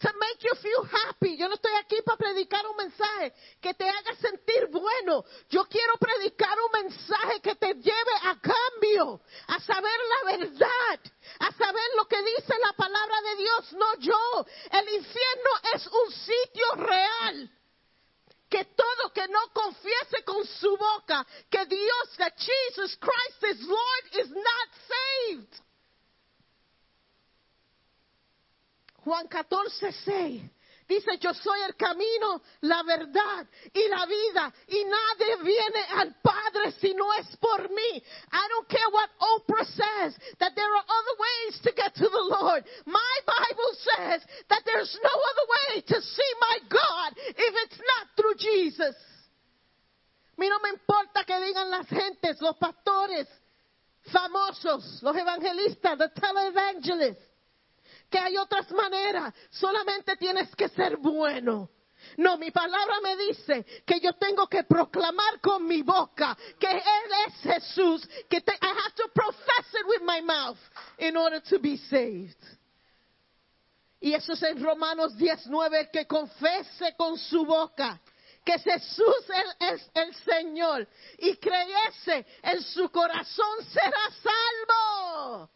To 0.01 0.09
make 0.17 0.43
you 0.43 0.55
feel 0.55 0.83
happy. 0.83 1.37
Yo 1.37 1.47
no 1.47 1.53
estoy 1.53 1.73
aquí 1.75 2.01
para 2.03 2.17
predicar 2.17 2.65
un 2.65 2.75
mensaje 2.75 3.33
que 3.61 3.71
te 3.75 3.87
haga 3.87 4.15
sentir 4.15 4.67
bueno. 4.71 5.23
Yo 5.49 5.63
quiero 5.65 5.93
predicar 5.99 6.57
un 6.59 6.83
mensaje 6.83 7.39
que 7.39 7.53
te 7.53 7.75
lleve 7.75 8.15
a 8.23 8.35
cambio, 8.41 9.21
a 9.47 9.59
saber 9.59 9.99
la 10.09 10.37
verdad, 10.37 10.99
a 11.39 11.51
saber 11.51 11.83
lo 11.97 12.07
que 12.07 12.17
dice 12.17 12.53
la 12.65 12.73
palabra 12.73 13.21
de 13.21 13.35
Dios, 13.43 13.73
no 13.73 13.95
yo. 13.99 14.45
El 14.71 14.89
infierno 14.95 15.51
es 15.75 15.85
un 15.85 16.11
sitio 16.11 16.75
real 16.77 17.51
que 18.49 18.65
todo 18.65 19.13
que 19.13 19.27
no 19.27 19.53
confiese 19.53 20.23
con 20.25 20.43
su 20.45 20.77
boca 20.77 21.25
que 21.49 21.65
Dios, 21.67 22.17
that 22.17 22.33
Jesus 22.37 22.97
Christ 22.97 23.55
is 23.55 23.67
Lord, 23.67 24.03
is 24.13 24.29
not 24.31 24.69
saved. 24.89 25.61
Juan 29.03 29.27
14, 29.27 29.91
6. 29.91 30.41
Dice, 30.91 31.17
yo 31.19 31.33
soy 31.33 31.61
el 31.61 31.75
camino, 31.77 32.41
la 32.61 32.83
verdad 32.83 33.47
y 33.71 33.87
la 33.87 34.05
vida. 34.05 34.53
Y 34.67 34.83
nadie 34.83 35.37
viene 35.41 35.85
al 35.95 36.15
Padre 36.21 36.73
si 36.81 36.93
no 36.93 37.13
es 37.13 37.27
por 37.37 37.69
mí. 37.69 38.03
I 38.33 38.47
don't 38.49 38.67
care 38.67 38.89
what 38.91 39.09
Oprah 39.17 39.65
says, 39.65 40.17
that 40.39 40.53
there 40.53 40.67
are 40.67 40.83
other 40.83 41.15
ways 41.17 41.61
to 41.61 41.71
get 41.71 41.95
to 41.95 42.09
the 42.09 42.35
Lord. 42.37 42.65
My 42.85 43.15
Bible 43.25 43.71
says 43.95 44.21
that 44.49 44.63
there's 44.65 44.99
no 45.01 45.09
other 45.09 45.47
way 45.55 45.81
to 45.81 46.01
see 46.01 46.31
my 46.41 46.57
God 46.67 47.13
if 47.15 47.53
it's 47.63 47.79
not 47.79 48.07
through 48.17 48.35
Jesus. 48.35 48.95
A 50.37 50.41
mí 50.41 50.49
no 50.49 50.59
me 50.59 50.71
importa 50.71 51.23
que 51.23 51.39
digan 51.39 51.69
las 51.69 51.87
gentes, 51.87 52.41
los 52.41 52.57
pastores 52.57 53.27
famosos, 54.11 55.01
los 55.03 55.15
evangelistas, 55.15 55.97
the 55.97 56.09
televangelists 56.19 57.30
que 58.11 58.19
hay 58.19 58.37
otras 58.37 58.69
maneras, 58.71 59.33
solamente 59.49 60.15
tienes 60.17 60.53
que 60.55 60.67
ser 60.69 60.97
bueno. 60.97 61.69
No, 62.17 62.35
mi 62.37 62.51
palabra 62.51 62.99
me 63.01 63.15
dice 63.15 63.63
que 63.85 63.99
yo 63.99 64.13
tengo 64.13 64.47
que 64.47 64.63
proclamar 64.63 65.39
con 65.39 65.65
mi 65.67 65.81
boca 65.83 66.35
que 66.59 66.69
Él 66.69 67.11
es 67.27 67.33
Jesús, 67.41 68.07
que 68.29 68.41
te- 68.41 68.53
I 68.61 68.67
have 68.67 68.93
to 68.95 69.07
profess 69.13 69.73
it 69.79 69.85
with 69.87 70.01
my 70.01 70.19
mouth 70.21 70.57
in 70.97 71.15
order 71.15 71.39
to 71.43 71.59
be 71.59 71.77
saved. 71.77 72.37
Y 73.99 74.13
eso 74.15 74.33
es 74.33 74.41
en 74.43 74.63
Romanos 74.63 75.15
19, 75.15 75.89
que 75.91 76.07
confese 76.07 76.95
con 76.97 77.17
su 77.19 77.45
boca 77.45 78.01
que 78.43 78.57
Jesús 78.57 79.25
es- 79.59 79.91
el 79.93 80.15
Señor 80.15 80.87
y 81.19 81.37
creyese 81.37 82.25
en 82.41 82.63
su 82.63 82.89
corazón 82.89 83.63
será 83.71 84.09
salvo. 84.23 85.49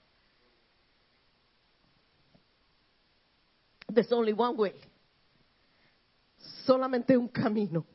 There's 3.95 4.11
only 4.11 4.33
one 4.33 4.57
way. 4.57 4.73
Solamente 6.65 7.17
un 7.17 7.29
camino. 7.29 7.85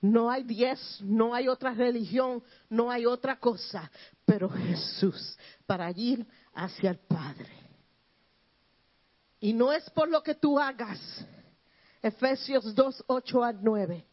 No 0.00 0.30
hay 0.30 0.44
diez, 0.44 1.00
no 1.02 1.34
hay 1.34 1.48
otra 1.48 1.74
religión, 1.74 2.40
no 2.70 2.88
hay 2.88 3.04
otra 3.04 3.40
cosa, 3.40 3.90
pero 4.24 4.48
Jesús 4.48 5.36
para 5.66 5.90
ir 5.90 6.24
hacia 6.54 6.90
el 6.90 6.98
Padre. 6.98 7.50
Y 9.40 9.52
no 9.52 9.72
es 9.72 9.90
por 9.90 10.08
lo 10.08 10.22
que 10.22 10.36
tú 10.36 10.58
hagas. 10.58 11.00
Efesios 12.00 12.74
2, 12.76 13.04
8 13.08 13.44
al 13.44 13.58
9. 13.60 14.04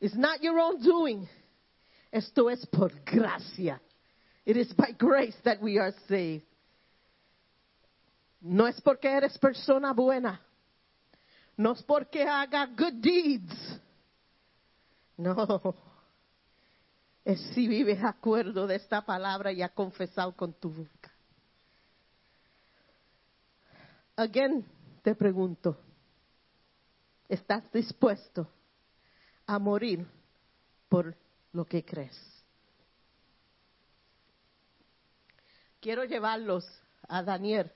It's 0.00 0.14
not 0.14 0.42
your 0.42 0.58
own 0.58 0.82
doing. 0.82 1.26
Esto 2.12 2.50
es 2.50 2.66
por 2.66 2.90
gracia. 3.04 3.80
It 4.44 4.56
is 4.56 4.72
by 4.74 4.92
grace 4.98 5.36
that 5.44 5.62
we 5.62 5.78
are 5.78 5.94
saved. 6.08 6.44
No 8.40 8.66
es 8.66 8.80
porque 8.80 9.08
eres 9.08 9.36
persona 9.38 9.92
buena. 9.92 10.40
No 11.56 11.72
es 11.72 11.82
porque 11.82 12.22
haga 12.22 12.66
good 12.66 12.94
deeds. 12.94 13.80
No. 15.16 15.74
Es 17.24 17.40
si 17.54 17.68
vives 17.68 18.02
acuerdo 18.02 18.66
de 18.66 18.76
esta 18.76 19.02
palabra 19.02 19.52
y 19.52 19.62
ha 19.62 19.68
confesado 19.68 20.34
con 20.34 20.54
tu 20.54 20.70
boca. 20.70 21.12
Again, 24.16 24.66
te 25.02 25.14
pregunto, 25.14 25.78
¿estás 27.28 27.70
dispuesto 27.72 28.48
a 29.46 29.58
morir 29.58 30.06
por 30.88 31.14
lo 31.52 31.64
que 31.64 31.84
crees? 31.84 32.18
Quiero 35.80 36.04
llevarlos 36.04 36.66
a 37.08 37.22
Daniel, 37.22 37.72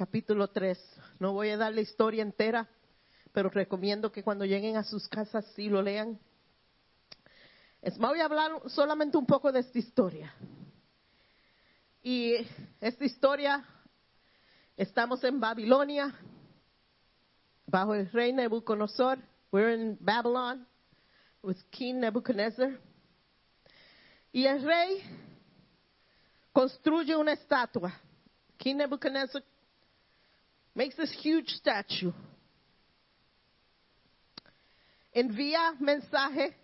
capítulo 0.00 0.48
3. 0.48 0.78
No 1.18 1.34
voy 1.34 1.50
a 1.50 1.58
dar 1.58 1.74
la 1.74 1.82
historia 1.82 2.22
entera, 2.22 2.66
pero 3.32 3.50
recomiendo 3.50 4.10
que 4.10 4.22
cuando 4.22 4.46
lleguen 4.46 4.78
a 4.78 4.82
sus 4.82 5.06
casas 5.08 5.44
sí 5.54 5.68
lo 5.68 5.82
lean. 5.82 6.18
Es 7.82 7.98
más, 7.98 8.12
voy 8.12 8.20
a 8.20 8.24
hablar 8.24 8.50
solamente 8.70 9.18
un 9.18 9.26
poco 9.26 9.52
de 9.52 9.60
esta 9.60 9.78
historia. 9.78 10.34
Y 12.02 12.34
esta 12.80 13.04
historia, 13.04 13.62
estamos 14.74 15.22
en 15.22 15.38
Babilonia, 15.38 16.14
bajo 17.66 17.94
el 17.94 18.10
rey 18.10 18.32
Nebuchadnezzar. 18.32 19.18
We're 19.52 19.74
in 19.74 19.98
Babylon 20.00 20.66
with 21.42 21.58
King 21.68 21.96
Nebuchadnezzar. 21.96 22.80
Y 24.32 24.46
el 24.46 24.62
rey 24.62 25.02
construye 26.54 27.14
una 27.14 27.34
estatua. 27.34 27.92
King 28.56 28.76
Nebuchadnezzar 28.76 29.44
makes 30.80 30.96
this 30.96 31.12
huge 31.22 31.50
statue. 31.50 32.10
Envía 35.14 35.78
mensaje 35.78 36.54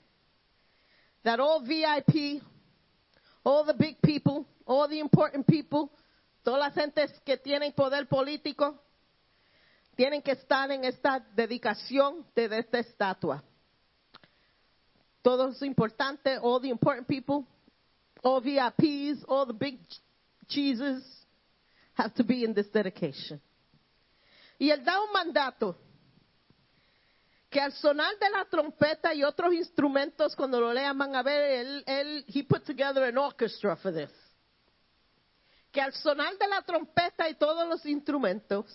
that 1.22 1.38
all 1.38 1.60
VIP, 1.60 2.40
all 3.44 3.66
the 3.66 3.74
big 3.74 4.00
people, 4.00 4.46
all 4.66 4.88
the 4.88 5.00
important 5.00 5.46
people, 5.46 5.90
todas 6.42 6.60
las 6.60 6.74
gentes 6.74 7.10
que 7.26 7.36
tienen 7.36 7.74
poder 7.74 8.06
político, 8.06 8.78
tienen 9.98 10.22
que 10.22 10.32
estar 10.32 10.70
en 10.70 10.84
esta 10.84 11.22
dedicación 11.36 12.24
de 12.34 12.46
esta 12.58 12.78
estatua. 12.78 13.42
Todos 15.20 15.60
importantes, 15.62 16.38
all 16.42 16.58
the 16.58 16.70
important 16.70 17.06
people, 17.06 17.44
all 18.24 18.40
VIPs, 18.40 19.22
all 19.28 19.44
the 19.44 19.52
big 19.52 19.78
cheeses 20.48 21.04
have 21.92 22.14
to 22.14 22.24
be 22.24 22.44
in 22.44 22.54
this 22.54 22.68
dedication. 22.72 23.42
Y 24.58 24.70
él 24.70 24.84
da 24.84 25.00
un 25.02 25.12
mandato 25.12 25.78
que 27.50 27.60
al 27.60 27.72
sonar 27.72 28.18
de 28.18 28.30
la 28.30 28.44
trompeta 28.44 29.14
y 29.14 29.22
otros 29.22 29.54
instrumentos, 29.54 30.34
cuando 30.34 30.60
lo 30.60 30.72
lean 30.72 30.98
van 30.98 31.14
a 31.14 31.22
ver, 31.22 31.60
él, 31.60 31.84
él, 31.86 32.24
he 32.28 32.44
put 32.44 32.64
together 32.64 33.04
an 33.04 33.16
orchestra 33.18 33.76
for 33.76 33.92
this. 33.92 34.10
Que 35.70 35.80
al 35.80 35.92
sonar 35.92 36.36
de 36.38 36.48
la 36.48 36.62
trompeta 36.62 37.28
y 37.28 37.34
todos 37.34 37.68
los 37.68 37.84
instrumentos, 37.86 38.66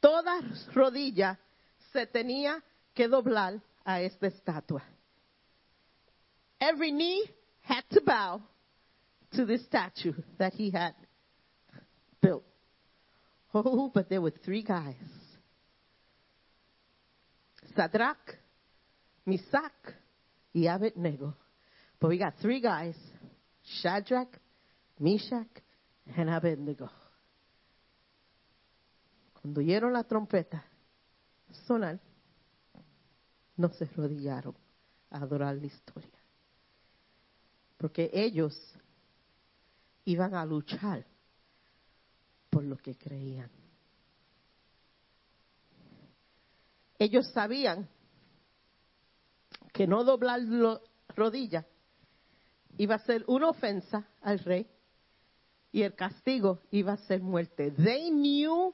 toda 0.00 0.40
rodilla 0.72 1.38
se 1.92 2.06
tenía 2.06 2.62
que 2.94 3.08
doblar 3.08 3.60
a 3.84 4.00
esta 4.00 4.26
estatua. 4.26 4.82
Every 6.60 6.92
knee 6.92 7.24
had 7.62 7.84
to 7.90 8.00
bow 8.00 8.40
to 9.32 9.44
this 9.44 9.64
statue 9.64 10.14
that 10.38 10.54
he 10.54 10.70
had 10.70 10.94
built. 12.20 12.44
Oh, 13.54 13.90
but 13.94 14.08
there 14.08 14.20
were 14.20 14.32
three 14.32 14.62
guys 14.62 14.96
Sadrach, 17.76 18.36
Misach, 19.26 19.94
y 20.52 20.66
Abednego. 20.66 21.34
But 22.00 22.08
we 22.08 22.18
got 22.18 22.34
three 22.40 22.60
guys 22.60 22.96
Shadrach, 23.80 24.40
Meshach, 24.98 25.62
and 26.16 26.30
Abednego. 26.30 26.90
Cuando 29.40 29.60
oyeron 29.60 29.92
la 29.92 30.04
trompeta 30.04 30.64
sonar, 31.66 32.00
no 33.56 33.68
se 33.68 33.86
rodillaron 33.86 34.54
a 35.10 35.18
adorar 35.18 35.56
la 35.56 35.66
historia. 35.66 36.10
Porque 37.76 38.10
ellos 38.12 38.54
iban 40.04 40.34
a 40.34 40.44
luchar 40.44 41.04
por 42.54 42.62
lo 42.62 42.76
que 42.76 42.94
creían. 42.94 43.50
Ellos 47.00 47.28
sabían 47.32 47.88
que 49.72 49.88
no 49.88 50.04
doblar 50.04 50.40
lo- 50.40 50.80
rodilla 51.16 51.66
iba 52.78 52.94
a 52.94 52.98
ser 53.00 53.24
una 53.26 53.48
ofensa 53.48 54.06
al 54.22 54.38
rey 54.38 54.68
y 55.72 55.82
el 55.82 55.96
castigo 55.96 56.60
iba 56.70 56.92
a 56.92 56.96
ser 57.08 57.20
muerte. 57.20 57.72
They 57.72 58.08
knew 58.10 58.72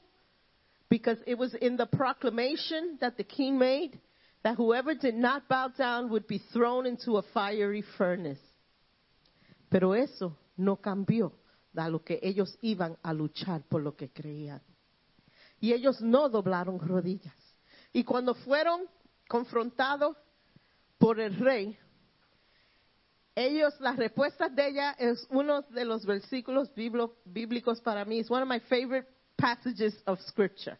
because 0.87 1.19
it 1.25 1.39
was 1.39 1.55
in 1.55 1.75
the 1.75 1.87
proclamation 1.87 2.99
that 2.99 3.17
the 3.17 3.23
king 3.23 3.57
made 3.57 3.99
that 4.43 4.57
whoever 4.57 4.93
did 4.93 5.15
not 5.15 5.47
bow 5.47 5.69
down 5.75 6.11
would 6.11 6.27
be 6.27 6.37
thrown 6.53 6.85
into 6.85 7.17
a 7.17 7.23
fiery 7.33 7.81
furnace. 7.97 8.41
Pero 9.71 9.93
eso 9.93 10.37
no 10.55 10.75
cambió 10.75 11.31
a 11.75 11.89
lo 11.89 12.03
que 12.03 12.19
ellos 12.21 12.57
iban 12.61 12.97
a 13.01 13.13
luchar 13.13 13.63
por 13.63 13.81
lo 13.81 13.95
que 13.95 14.09
creían. 14.09 14.61
Y 15.59 15.73
ellos 15.73 16.01
no 16.01 16.29
doblaron 16.29 16.79
rodillas. 16.79 17.35
Y 17.93 18.03
cuando 18.03 18.33
fueron 18.33 18.81
confrontados 19.27 20.17
por 20.97 21.19
el 21.19 21.35
rey, 21.37 21.77
ellos, 23.35 23.79
las 23.79 23.95
respuestas 23.95 24.53
de 24.53 24.67
ella 24.67 24.91
es 24.99 25.25
uno 25.29 25.61
de 25.61 25.85
los 25.85 26.05
versículos 26.05 26.69
bíblicos 27.25 27.79
para 27.81 28.03
mí. 28.03 28.19
Es 28.19 28.29
one 28.29 28.43
of 28.43 28.49
my 28.49 28.59
favorite 28.59 29.07
passages 29.37 30.01
of 30.05 30.19
scripture. 30.21 30.77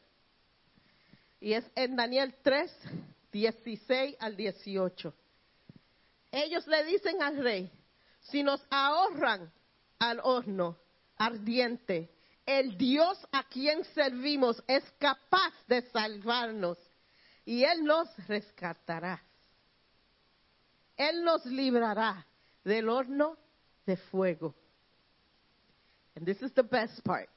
Y 1.39 1.53
es 1.53 1.65
en 1.75 1.95
Daniel 1.95 2.35
3, 2.43 2.71
16 3.31 4.17
al 4.19 4.35
18. 4.35 5.13
Ellos 6.31 6.67
le 6.67 6.83
dicen 6.85 7.21
al 7.21 7.37
rey, 7.37 7.71
si 8.21 8.43
nos 8.43 8.61
ahorran 8.69 9.51
al 10.01 10.19
horno 10.23 10.79
ardiente, 11.15 12.11
el 12.43 12.75
Dios 12.75 13.19
a 13.31 13.43
quien 13.43 13.83
servimos 13.93 14.61
es 14.67 14.83
capaz 14.97 15.53
de 15.67 15.83
salvarnos 15.91 16.79
y 17.45 17.63
Él 17.63 17.83
nos 17.83 18.09
rescatará. 18.27 19.23
Él 20.97 21.23
nos 21.23 21.45
librará 21.45 22.25
del 22.63 22.89
horno 22.89 23.37
de 23.85 23.95
fuego. 23.95 24.55
And 26.15 26.25
this 26.25 26.41
is 26.41 26.51
the 26.53 26.63
best 26.63 27.03
part. 27.03 27.29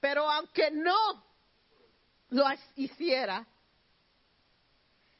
Pero 0.00 0.28
aunque 0.28 0.72
no 0.72 1.24
lo 2.30 2.44
hiciera, 2.74 3.46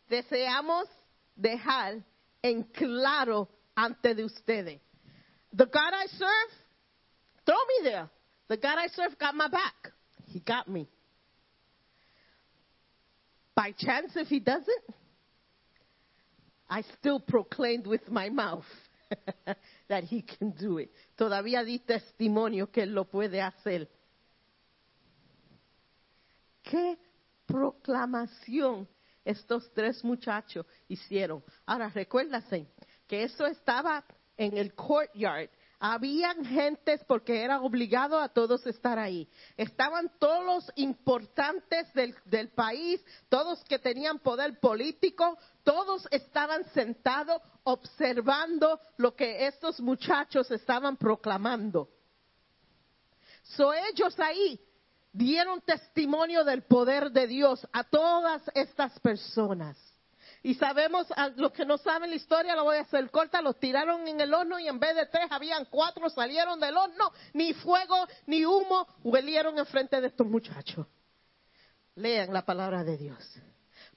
deseamos 0.09 0.89
dejar 1.37 2.03
en 2.43 2.65
claro 2.65 3.49
ante 3.77 4.17
de 4.17 4.25
ustedes. 4.25 4.90
The 5.53 5.67
God 5.67 5.93
I 5.93 6.07
serve, 6.17 6.51
throw 7.45 7.57
me 7.57 7.91
there. 7.91 8.09
The 8.49 8.57
God 8.57 8.79
I 8.79 8.87
serve 8.89 9.19
got 9.19 9.35
my 9.35 9.49
back. 9.49 9.93
He 10.27 10.41
got 10.41 10.69
me. 10.69 10.89
By 13.55 13.73
chance, 13.77 14.13
if 14.15 14.29
he 14.29 14.41
doesn't, 14.41 14.95
I 16.69 16.83
still 16.99 17.19
proclaimed 17.19 17.87
with 17.87 18.09
my 18.09 18.29
mouth 18.29 18.65
that 19.89 20.05
he 20.05 20.23
can 20.23 20.53
do 20.53 20.79
it. 20.79 20.91
Todavía 21.19 21.65
di 21.65 21.81
testimonio 21.81 22.71
que 22.73 22.85
él 22.85 22.95
lo 22.95 23.05
puede 23.05 23.41
hacer. 23.43 23.89
¿Qué 26.63 26.97
proclamación 27.47 28.87
estos 29.25 29.69
tres 29.75 30.05
muchachos 30.05 30.65
hicieron? 30.89 31.43
Ahora 31.67 31.89
recuérdense 31.89 32.69
que 33.09 33.25
eso 33.25 33.47
estaba 33.47 34.05
en 34.41 34.57
el 34.57 34.75
courtyard, 34.75 35.51
Habían 35.83 36.45
gentes 36.45 37.03
porque 37.07 37.43
era 37.43 37.63
obligado 37.63 38.21
a 38.21 38.29
todos 38.29 38.67
estar 38.67 38.99
ahí. 38.99 39.27
Estaban 39.57 40.13
todos 40.19 40.45
los 40.45 40.73
importantes 40.77 41.91
del, 41.95 42.15
del 42.27 42.51
país, 42.51 43.03
todos 43.31 43.65
que 43.65 43.79
tenían 43.79 44.19
poder 44.19 44.61
político, 44.61 45.39
todos 45.65 46.07
estaban 46.11 46.67
sentados 46.75 47.41
observando 47.63 48.79
lo 48.99 49.17
que 49.17 49.47
estos 49.47 49.81
muchachos 49.81 50.51
estaban 50.51 50.99
proclamando. 50.99 51.89
So 53.57 53.73
ellos 53.73 54.21
ahí 54.21 54.61
dieron 55.13 55.63
testimonio 55.63 56.45
del 56.45 56.63
poder 56.65 57.11
de 57.11 57.27
Dios 57.27 57.67
a 57.73 57.85
todas 57.85 58.43
estas 58.55 59.01
personas. 59.01 59.79
Y 60.43 60.55
sabemos, 60.55 61.07
a 61.17 61.29
los 61.29 61.53
que 61.53 61.67
no 61.67 61.77
saben 61.77 62.11
la 62.11 62.17
historia, 62.17 62.57
lo 62.57 62.65
voy 62.65 62.79
a 62.79 62.83
hacer 62.83 63.11
corta, 63.11 63.43
los 63.43 63.61
tiraron 63.61 64.09
en 64.09 64.21
el 64.21 64.33
horno 64.33 64.59
y 64.59 64.69
en 64.69 64.79
vez 64.79 64.97
de 64.97 65.07
tres 65.07 65.27
habían 65.31 65.67
cuatro, 65.67 66.09
salieron 66.09 66.59
del 66.59 66.77
horno, 66.77 67.13
ni 67.35 67.53
fuego, 67.53 68.07
ni 68.27 68.47
humo, 68.47 68.87
huelieron 69.03 69.59
enfrente 69.59 70.01
de 70.01 70.07
estos 70.07 70.27
muchachos. 70.27 70.87
Lean 71.97 72.33
la 72.33 72.47
palabra 72.47 72.85
de 72.85 72.97
Dios, 72.97 73.19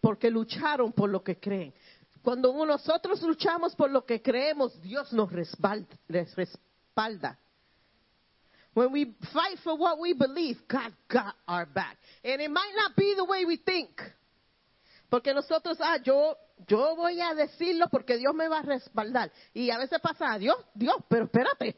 porque 0.02 0.30
lucharon 0.30 0.92
por 0.92 1.10
lo 1.10 1.24
que 1.24 1.40
creen. 1.40 1.74
Cuando 2.22 2.54
nosotros 2.66 3.22
luchamos 3.22 3.76
por 3.76 3.90
lo 3.90 4.06
que 4.06 4.22
creemos, 4.22 4.82
Dios 4.82 5.14
nos 5.14 5.32
respalda. 5.32 7.40
When 8.74 8.92
we 8.92 9.16
fight 9.32 9.60
for 9.64 9.78
what 9.78 10.00
we 10.00 10.14
believe, 10.14 10.58
God 10.68 10.92
got 11.08 11.36
our 11.48 11.66
back. 11.66 11.98
And 12.24 12.42
it 12.42 12.50
might 12.50 12.74
not 12.76 12.96
be 12.96 13.14
the 13.16 13.24
way 13.24 13.46
we 13.46 13.58
think. 13.58 14.02
Porque 15.14 15.32
nosotros, 15.32 15.78
ah, 15.80 15.98
yo, 15.98 16.36
yo 16.66 16.96
voy 16.96 17.22
a 17.22 17.36
decirlo 17.36 17.88
porque 17.88 18.18
Dios 18.18 18.34
me 18.34 18.48
va 18.48 18.58
a 18.58 18.62
respaldar. 18.64 19.32
Y 19.54 19.70
a 19.70 19.78
veces 19.78 20.02
pasa, 20.02 20.32
ah, 20.32 20.40
Dios, 20.40 20.58
Dios, 20.74 20.96
pero 21.08 21.26
espérate, 21.26 21.78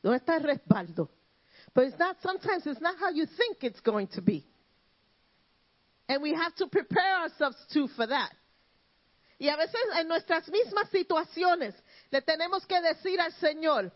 ¿dónde 0.00 0.18
está 0.18 0.36
el 0.36 0.44
respaldo? 0.44 1.10
But 1.74 1.86
it's 1.86 1.98
not, 1.98 2.16
sometimes 2.22 2.64
it's 2.64 2.80
not 2.80 2.94
how 3.00 3.10
you 3.10 3.26
think 3.26 3.64
it's 3.64 3.80
going 3.80 4.06
to 4.14 4.22
be. 4.22 4.46
And 6.06 6.22
we 6.22 6.32
have 6.32 6.54
to 6.58 6.68
prepare 6.68 7.22
ourselves 7.22 7.56
too 7.72 7.88
for 7.88 8.06
that. 8.06 8.30
Y 9.36 9.48
a 9.48 9.56
veces 9.56 9.80
en 9.98 10.06
nuestras 10.06 10.48
mismas 10.48 10.88
situaciones 10.90 11.74
le 12.12 12.22
tenemos 12.22 12.64
que 12.66 12.80
decir 12.80 13.20
al 13.20 13.32
Señor, 13.32 13.90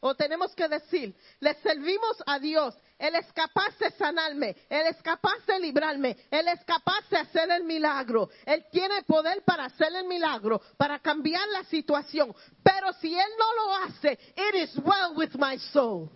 o 0.00 0.16
tenemos 0.16 0.52
que 0.56 0.66
decir, 0.66 1.14
le 1.38 1.54
servimos 1.62 2.20
a 2.26 2.40
Dios, 2.40 2.74
Él 3.02 3.16
es 3.16 3.32
capaz 3.32 3.76
de 3.80 3.90
sanarme, 3.90 4.54
Él 4.70 4.86
es 4.86 5.02
capaz 5.02 5.44
de 5.44 5.58
librarme, 5.58 6.16
Él 6.30 6.46
es 6.46 6.64
capaz 6.64 7.00
de 7.10 7.16
hacer 7.16 7.50
el 7.50 7.64
milagro, 7.64 8.30
Él 8.46 8.64
tiene 8.70 9.02
poder 9.02 9.42
para 9.42 9.64
hacer 9.64 9.92
el 9.92 10.06
milagro, 10.06 10.62
para 10.76 11.00
cambiar 11.00 11.48
la 11.48 11.64
situación. 11.64 12.32
Pero 12.62 12.92
si 13.00 13.12
Él 13.12 13.28
no 13.36 13.54
lo 13.56 13.74
hace, 13.84 14.12
it 14.12 14.54
is 14.54 14.78
well 14.78 15.16
with 15.16 15.34
my 15.34 15.58
soul. 15.72 16.10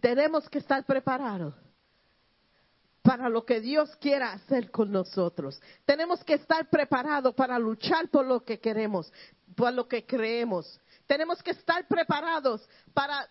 Tenemos 0.00 0.48
que 0.48 0.60
estar 0.60 0.86
preparados 0.86 1.52
para 3.02 3.28
lo 3.28 3.44
que 3.44 3.60
Dios 3.60 3.94
quiera 3.96 4.32
hacer 4.32 4.70
con 4.70 4.90
nosotros. 4.90 5.60
Tenemos 5.84 6.24
que 6.24 6.34
estar 6.34 6.70
preparados 6.70 7.34
para 7.34 7.58
luchar 7.58 8.08
por 8.08 8.24
lo 8.24 8.42
que 8.42 8.58
queremos, 8.58 9.12
por 9.54 9.74
lo 9.74 9.86
que 9.86 10.06
creemos. 10.06 10.80
Tenemos 11.08 11.42
que 11.42 11.50
estar 11.50 11.88
preparados 11.88 12.68
para 12.94 13.26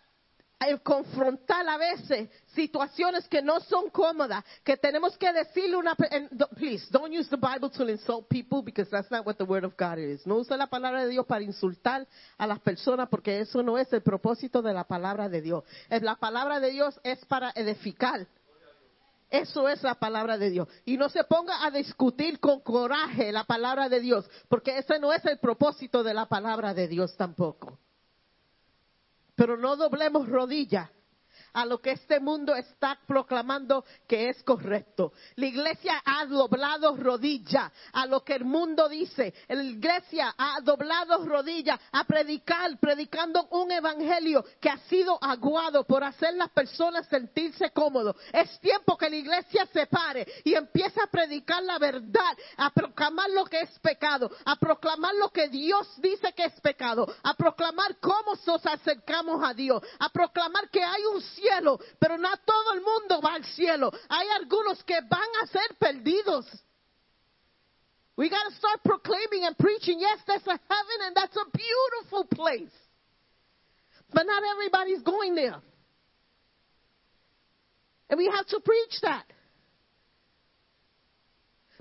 eh, 0.60 0.80
confrontar 0.80 1.70
a 1.70 1.78
veces 1.78 2.30
situaciones 2.56 3.28
que 3.28 3.44
no 3.44 3.60
son 3.60 3.92
cómodas, 3.92 4.44
que 4.64 4.76
tenemos 4.76 5.16
que 5.16 5.32
decirle 5.32 5.78
una, 5.78 5.96
please, 6.56 6.88
don't 6.90 7.14
use 7.14 7.30
the 7.30 7.38
Bible 7.38 7.70
to 7.70 7.88
insult 7.88 8.28
people 8.28 8.64
because 8.64 8.90
that's 8.90 9.12
not 9.12 9.24
what 9.24 9.38
the 9.38 9.46
word 9.46 9.64
of 9.64 9.78
God 9.78 10.00
is. 10.00 10.26
No 10.26 10.40
use 10.40 10.58
la 10.58 10.66
palabra 10.66 11.04
de 11.04 11.12
Dios 11.12 11.28
para 11.28 11.44
insultar 11.44 12.08
a 12.40 12.48
las 12.48 12.60
personas 12.60 13.08
porque 13.08 13.40
eso 13.40 13.62
no 13.62 13.78
es 13.78 13.94
el 13.94 14.02
propósito 14.02 14.64
de 14.64 14.74
la 14.74 14.84
palabra 14.84 15.30
de 15.30 15.42
Dios. 15.42 15.64
La 15.90 16.16
palabra 16.16 16.60
de 16.60 16.72
Dios 16.72 17.00
es 17.04 17.24
para 17.26 17.52
edificar. 17.56 18.26
Eso 19.30 19.68
es 19.68 19.84
la 19.84 19.96
palabra 19.96 20.38
de 20.38 20.50
Dios. 20.50 20.68
Y 20.86 20.98
no 20.98 21.10
se 21.10 21.24
ponga 21.26 21.66
a 21.66 21.72
discutir 21.72 22.40
con 22.40 22.62
coraje 22.62 23.32
la 23.32 23.44
palabra 23.44 23.90
de 23.90 24.00
Dios, 24.00 24.30
porque 24.48 24.78
ese 24.78 25.00
no 25.00 25.12
es 25.12 25.24
el 25.26 25.40
propósito 25.40 26.04
de 26.04 26.14
la 26.14 26.28
palabra 26.28 26.74
de 26.74 26.88
Dios 26.88 27.16
tampoco. 27.18 27.78
Pero 29.36 29.58
no 29.58 29.76
doblemos 29.76 30.28
rodilla 30.30 30.92
a 31.54 31.66
lo 31.66 31.80
que 31.80 31.92
este 31.92 32.20
mundo 32.20 32.56
está 32.56 33.00
proclamando 33.08 33.86
que 34.08 34.30
es 34.30 34.44
correcto. 34.44 35.14
La 35.36 35.46
iglesia 35.46 36.02
ha 36.06 36.26
doblado 36.26 36.96
rodilla 36.96 37.72
a 37.94 38.06
lo 38.06 38.24
que 38.24 38.34
el 38.34 38.46
mundo 38.46 38.90
dice. 38.90 39.34
La 39.48 39.64
iglesia 39.64 40.34
ha 40.38 40.60
doblado 40.62 41.26
rodilla 41.26 41.80
a 41.92 42.04
predicar, 42.06 42.78
predicando 42.80 43.48
un 43.52 43.72
evangelio 43.72 44.44
que 44.60 44.70
ha 44.70 44.78
sido 44.90 45.18
aguado 45.22 45.84
por 45.86 46.04
hacer 46.04 46.34
las 46.34 46.50
personas 46.50 47.08
sentirse 47.08 47.72
cómodos. 47.72 48.16
Es 48.32 48.60
tiempo 48.60 48.98
que 48.98 49.10
la 49.10 49.16
iglesia 49.16 49.66
se 49.72 49.88
pare 49.88 50.28
y 50.44 50.54
empiece 50.54 51.02
a 51.02 51.08
predicar 51.08 51.64
la 51.64 51.78
verdad, 51.80 52.38
a 52.58 52.70
proclamar 52.72 53.30
lo 53.32 53.46
que 53.46 53.62
es 53.62 53.80
pecado, 53.80 54.32
a 54.46 54.56
proclamar 54.56 55.16
lo 55.16 55.30
que 55.30 55.50
Dios 55.50 55.88
dice 56.02 56.34
que 56.34 56.46
es 56.46 56.60
pecado, 56.62 57.08
a 57.24 57.34
proclamar 57.34 57.98
cómo 58.00 58.36
nos 58.48 58.66
acercamos 58.66 59.44
a 59.44 59.54
Dios, 59.54 59.82
a 60.00 60.10
proclamar 60.10 60.70
que 60.70 60.84
hay 60.84 61.06
un 61.06 61.22
cielo, 61.38 61.80
pero 62.00 62.18
no 62.18 62.30
todo 62.46 62.74
el 62.74 62.82
mundo 62.82 63.22
va 63.22 63.36
al 63.36 63.46
cielo. 63.46 63.92
Hay 64.10 64.28
algunos 64.40 64.84
que 64.84 65.00
van 65.02 65.30
a 65.44 65.48
ser 65.48 65.76
perdidos. 65.80 66.46
We 68.18 68.30
got 68.30 68.44
to 68.50 68.56
start 68.56 68.82
proclaiming 68.84 69.46
and 69.46 69.58
preaching. 69.58 70.00
Yes, 70.00 70.20
there's 70.26 70.48
a 70.48 70.60
heaven 70.70 70.98
and 71.06 71.16
that's 71.16 71.38
a 71.38 71.46
beautiful 71.56 72.26
place. 72.26 72.74
But 74.12 74.26
not 74.26 74.42
everybody's 74.52 75.02
going 75.04 75.36
there. 75.36 75.62
And 78.10 78.18
we 78.18 78.26
have 78.34 78.48
to 78.48 78.60
preach 78.60 79.02
that. 79.04 79.26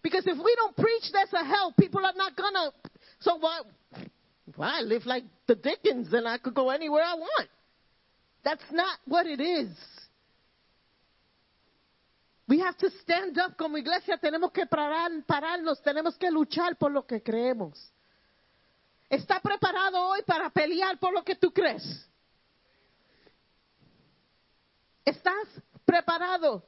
Because 0.02 0.26
if 0.26 0.36
we 0.36 0.54
don't 0.56 0.76
preach 0.76 1.04
there's 1.12 1.32
a 1.32 1.44
hell, 1.44 1.72
people 1.78 2.04
are 2.04 2.12
not 2.14 2.36
gonna. 2.36 2.70
So 3.20 3.38
why? 3.38 3.60
I 4.58 4.80
live 4.82 5.06
like 5.06 5.24
the 5.46 5.54
Dickens 5.54 6.12
and 6.12 6.28
I 6.28 6.38
could 6.38 6.54
go 6.54 6.70
anywhere 6.70 7.02
I 7.02 7.14
want. 7.14 7.48
That's 8.46 8.70
not 8.70 9.00
what 9.06 9.26
it 9.26 9.40
is. 9.40 9.70
We 12.46 12.60
have 12.60 12.76
to 12.78 12.88
stand 13.02 13.36
up 13.38 13.56
como 13.58 13.76
iglesia, 13.76 14.16
tenemos 14.18 14.52
que 14.52 14.64
parar, 14.66 15.10
pararnos, 15.26 15.82
tenemos 15.82 16.16
que 16.16 16.30
luchar 16.30 16.76
por 16.78 16.92
lo 16.92 17.04
que 17.04 17.20
creemos. 17.20 17.76
¿Está 19.10 19.40
preparado 19.40 20.00
hoy 20.10 20.22
para 20.22 20.48
pelear 20.50 20.96
por 21.00 21.12
lo 21.12 21.24
que 21.24 21.34
tú 21.34 21.52
crees? 21.52 21.82
¿Estás 25.04 25.48
preparado 25.84 26.62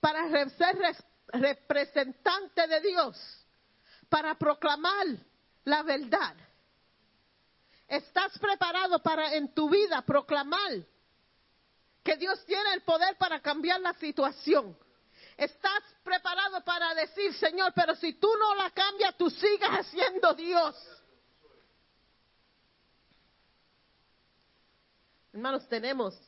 para 0.00 0.30
ser 0.48 0.76
res- 0.78 1.04
representante 1.28 2.66
de 2.66 2.80
Dios? 2.80 3.44
Para 4.08 4.34
proclamar 4.34 5.08
la 5.64 5.82
verdad. 5.82 6.36
¿Estás 7.88 8.36
preparado 8.38 9.00
para 9.00 9.34
en 9.34 9.52
tu 9.54 9.70
vida 9.70 10.02
proclamar 10.02 10.84
que 12.02 12.16
Dios 12.16 12.44
tiene 12.44 12.74
el 12.74 12.82
poder 12.82 13.16
para 13.16 13.40
cambiar 13.40 13.80
la 13.80 13.94
situación? 13.94 14.76
¿Estás 15.36 15.82
preparado 16.02 16.64
para 16.64 16.94
decir, 16.94 17.32
Señor, 17.34 17.72
pero 17.74 17.94
si 17.94 18.14
tú 18.14 18.28
no 18.38 18.54
la 18.54 18.70
cambias, 18.70 19.16
tú 19.16 19.30
sigas 19.30 19.86
siendo 19.86 20.34
Dios? 20.34 20.74
Hermanos, 25.32 25.68
tenemos 25.68 26.18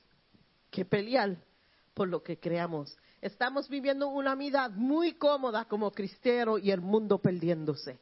que 0.71 0.85
pelear 0.85 1.37
por 1.95 2.09
lo 2.09 2.23
que 2.23 2.39
creamos. 2.39 2.97
Estamos 3.21 3.69
viviendo 3.69 4.09
una 4.09 4.35
vida 4.35 4.69
muy 4.69 5.15
cómoda 5.15 5.65
como 5.65 5.91
cristiano 5.91 6.59
y 6.59 6.71
el 6.71 6.83
mundo 6.83 7.19
perdiéndose. 7.19 7.99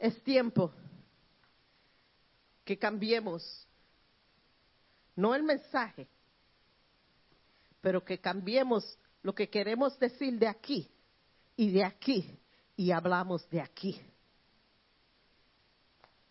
Es 0.00 0.22
tiempo 0.22 0.72
que 2.64 2.78
cambiemos, 2.78 3.42
no 5.14 5.34
el 5.34 5.42
mensaje, 5.42 6.08
pero 7.82 8.02
que 8.02 8.18
cambiemos 8.18 8.98
lo 9.22 9.34
que 9.34 9.50
queremos 9.50 9.98
decir 9.98 10.38
de 10.38 10.48
aquí 10.48 10.90
y 11.54 11.70
de 11.70 11.84
aquí 11.84 12.38
y 12.78 12.90
hablamos 12.92 13.46
de 13.50 13.60
aquí. 13.60 14.00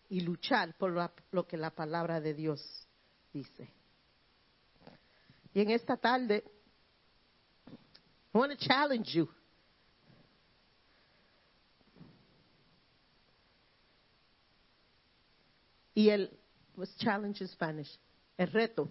Y 0.08 0.22
luchar 0.22 0.76
por 0.76 0.90
la- 0.92 1.12
lo 1.30 1.46
que 1.46 1.56
la 1.56 1.70
palabra 1.70 2.20
de 2.20 2.34
Dios 2.34 2.60
dice. 3.32 3.72
Y 5.54 5.60
en 5.60 5.70
esta 5.70 5.96
tarde, 5.96 6.42
I 8.34 8.36
want 8.38 8.52
to 8.52 8.58
challenge 8.66 9.12
you. 9.12 9.28
Y 16.00 16.08
el 16.08 16.30
was 16.76 16.96
challenge 16.96 17.46
Spanish. 17.46 17.98
El 18.38 18.50
reto 18.50 18.90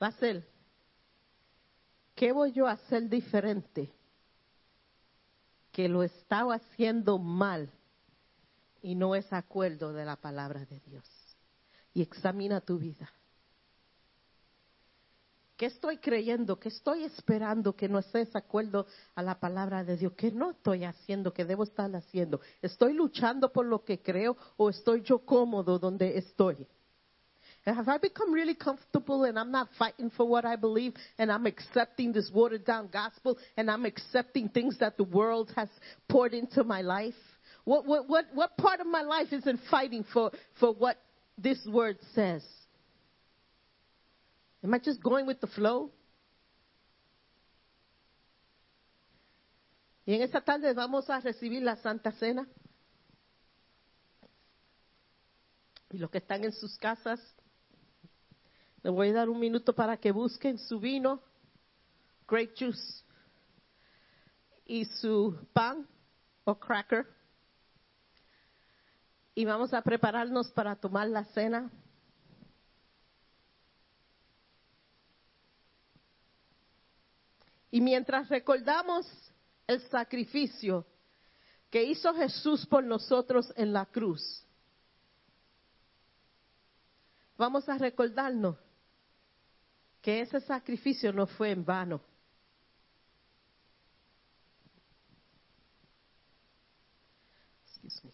va 0.00 0.06
a 0.06 0.12
ser 0.12 0.46
¿qué 2.14 2.30
voy 2.30 2.52
yo 2.52 2.68
a 2.68 2.72
hacer 2.72 3.08
diferente 3.08 3.92
que 5.72 5.88
lo 5.88 6.04
estaba 6.04 6.54
haciendo 6.54 7.18
mal 7.18 7.68
y 8.80 8.94
no 8.94 9.16
es 9.16 9.32
acuerdo 9.32 9.92
de 9.92 10.04
la 10.04 10.14
palabra 10.14 10.64
de 10.66 10.78
Dios. 10.78 11.04
Y 11.92 12.02
examina 12.02 12.60
tu 12.60 12.78
vida. 12.78 13.10
¿Qué 15.56 15.66
estoy 15.66 15.98
creyendo? 15.98 16.58
¿Qué 16.58 16.68
estoy 16.68 17.04
esperando 17.04 17.76
que 17.76 17.88
no 17.88 18.00
acuerdo 18.34 18.86
a 19.14 19.22
la 19.22 19.38
palabra 19.38 19.84
de 19.84 19.96
Dios? 19.96 20.12
¿Qué 20.16 20.32
no 20.32 20.50
estoy 20.50 20.84
haciendo? 20.84 21.32
¿Qué 21.32 21.44
debo 21.44 21.62
estar 21.62 21.94
haciendo? 21.94 22.40
¿Estoy 22.60 22.92
luchando 22.94 23.52
por 23.52 23.66
lo 23.66 23.84
que 23.84 24.02
creo 24.02 24.36
o 24.56 24.68
estoy 24.68 25.02
yo 25.02 25.20
cómodo 25.20 25.78
donde 25.78 26.18
estoy? 26.18 26.66
Have 27.66 27.88
I 27.88 27.98
become 27.98 28.32
really 28.32 28.56
comfortable 28.56 29.24
and 29.24 29.38
I'm 29.38 29.50
not 29.50 29.68
fighting 29.78 30.10
for 30.10 30.26
what 30.26 30.44
I 30.44 30.56
believe 30.56 30.92
and 31.18 31.30
I'm 31.30 31.46
accepting 31.46 32.12
this 32.12 32.30
watered 32.30 32.64
down 32.64 32.88
gospel 32.92 33.38
and 33.56 33.70
I'm 33.70 33.86
accepting 33.86 34.50
things 34.50 34.78
that 34.80 34.98
the 34.98 35.04
world 35.04 35.50
has 35.56 35.68
poured 36.08 36.34
into 36.34 36.64
my 36.64 36.82
life? 36.82 37.14
What, 37.64 37.86
what, 37.86 38.08
what, 38.08 38.26
what 38.34 38.56
part 38.58 38.80
of 38.80 38.86
my 38.86 39.02
life 39.02 39.32
isn't 39.32 39.60
fighting 39.70 40.04
for, 40.12 40.30
for 40.60 40.74
what 40.74 40.98
this 41.38 41.64
word 41.66 41.98
says? 42.14 42.42
Am 44.64 44.72
I 44.72 44.78
just 44.78 45.02
going 45.02 45.26
with 45.26 45.40
the 45.40 45.46
flow? 45.46 45.92
Y 50.06 50.14
en 50.14 50.22
esta 50.22 50.40
tarde 50.40 50.72
vamos 50.72 51.10
a 51.10 51.20
recibir 51.20 51.62
la 51.62 51.76
Santa 51.76 52.12
Cena. 52.12 52.48
Y 55.90 55.98
los 55.98 56.10
que 56.10 56.16
están 56.16 56.44
en 56.44 56.52
sus 56.52 56.78
casas, 56.78 57.20
le 58.82 58.88
voy 58.88 59.10
a 59.10 59.12
dar 59.12 59.28
un 59.28 59.38
minuto 59.38 59.74
para 59.74 59.98
que 59.98 60.12
busquen 60.12 60.58
su 60.58 60.80
vino, 60.80 61.20
grape 62.26 62.54
juice, 62.58 63.04
y 64.64 64.86
su 64.86 65.38
pan 65.52 65.86
o 66.44 66.58
cracker. 66.58 67.06
Y 69.34 69.44
vamos 69.44 69.74
a 69.74 69.82
prepararnos 69.82 70.50
para 70.52 70.74
tomar 70.76 71.08
la 71.08 71.24
cena. 71.26 71.70
Y 77.74 77.80
mientras 77.80 78.28
recordamos 78.28 79.04
el 79.66 79.80
sacrificio 79.88 80.86
que 81.68 81.82
hizo 81.82 82.14
Jesús 82.14 82.64
por 82.66 82.84
nosotros 82.84 83.52
en 83.56 83.72
la 83.72 83.84
cruz, 83.84 84.46
vamos 87.36 87.68
a 87.68 87.76
recordarnos 87.76 88.56
que 90.00 90.20
ese 90.20 90.40
sacrificio 90.42 91.12
no 91.12 91.26
fue 91.26 91.50
en 91.50 91.64
vano. 91.64 92.00
Excuse 97.66 98.06
me. 98.06 98.13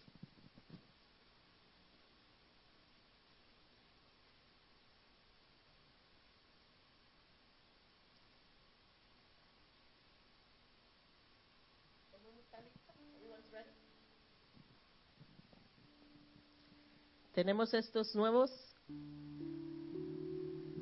Tenemos 17.41 17.73
estos 17.73 18.15
nuevos 18.15 18.51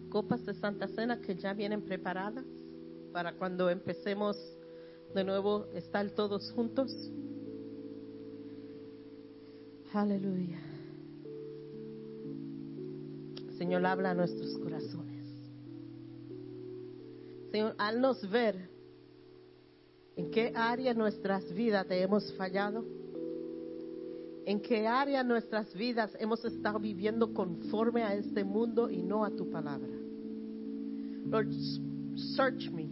copas 0.09 0.45
de 0.45 0.53
Santa 0.55 0.89
Cena 0.89 1.21
que 1.21 1.33
ya 1.33 1.53
vienen 1.53 1.81
preparadas 1.81 2.43
para 3.13 3.31
cuando 3.37 3.69
empecemos 3.69 4.35
de 5.15 5.23
nuevo 5.23 5.67
estar 5.73 6.09
todos 6.09 6.51
juntos. 6.51 6.91
Aleluya. 9.93 10.59
Señor, 13.57 13.85
habla 13.85 14.11
a 14.11 14.15
nuestros 14.15 14.57
corazones. 14.57 15.27
Señor, 17.51 17.73
haznos 17.77 18.29
ver 18.29 18.69
en 20.17 20.29
qué 20.29 20.51
área 20.53 20.93
de 20.93 20.99
nuestras 20.99 21.53
vidas 21.53 21.87
te 21.87 22.01
hemos 22.01 22.33
fallado. 22.33 22.98
En 24.49 24.59
qué 24.59 24.87
área 24.87 25.23
nuestras 25.23 25.71
vidas 25.75 26.09
hemos 26.19 26.43
estado 26.43 26.79
viviendo 26.79 27.35
conforme 27.35 28.01
a 28.01 28.15
este 28.15 28.43
mundo 28.43 28.89
y 28.89 29.03
no 29.03 29.23
a 29.23 29.29
tu 29.29 29.47
palabra. 29.51 29.93
Lord, 31.29 31.51
search 32.35 32.67
me. 32.71 32.89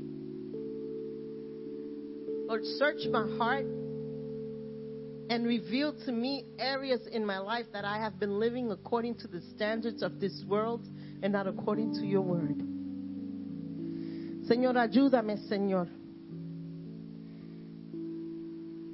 Lord, 2.48 2.64
search 2.78 3.08
my 3.08 3.26
heart 3.40 3.66
and 5.32 5.48
reveal 5.48 5.94
to 6.06 6.12
me 6.12 6.46
areas 6.60 7.02
in 7.08 7.26
my 7.26 7.40
life 7.40 7.66
that 7.74 7.84
I 7.84 7.98
have 7.98 8.20
been 8.20 8.38
living 8.38 8.70
according 8.70 9.16
to 9.16 9.28
the 9.28 9.42
standards 9.56 10.04
of 10.04 10.20
this 10.20 10.46
world 10.48 10.88
and 11.24 11.34
not 11.34 11.48
according 11.48 11.92
to 11.96 12.06
your 12.06 12.22
word. 12.22 12.62
Señor, 14.48 14.78
ayúdame, 14.78 15.40
Señor. 15.50 15.88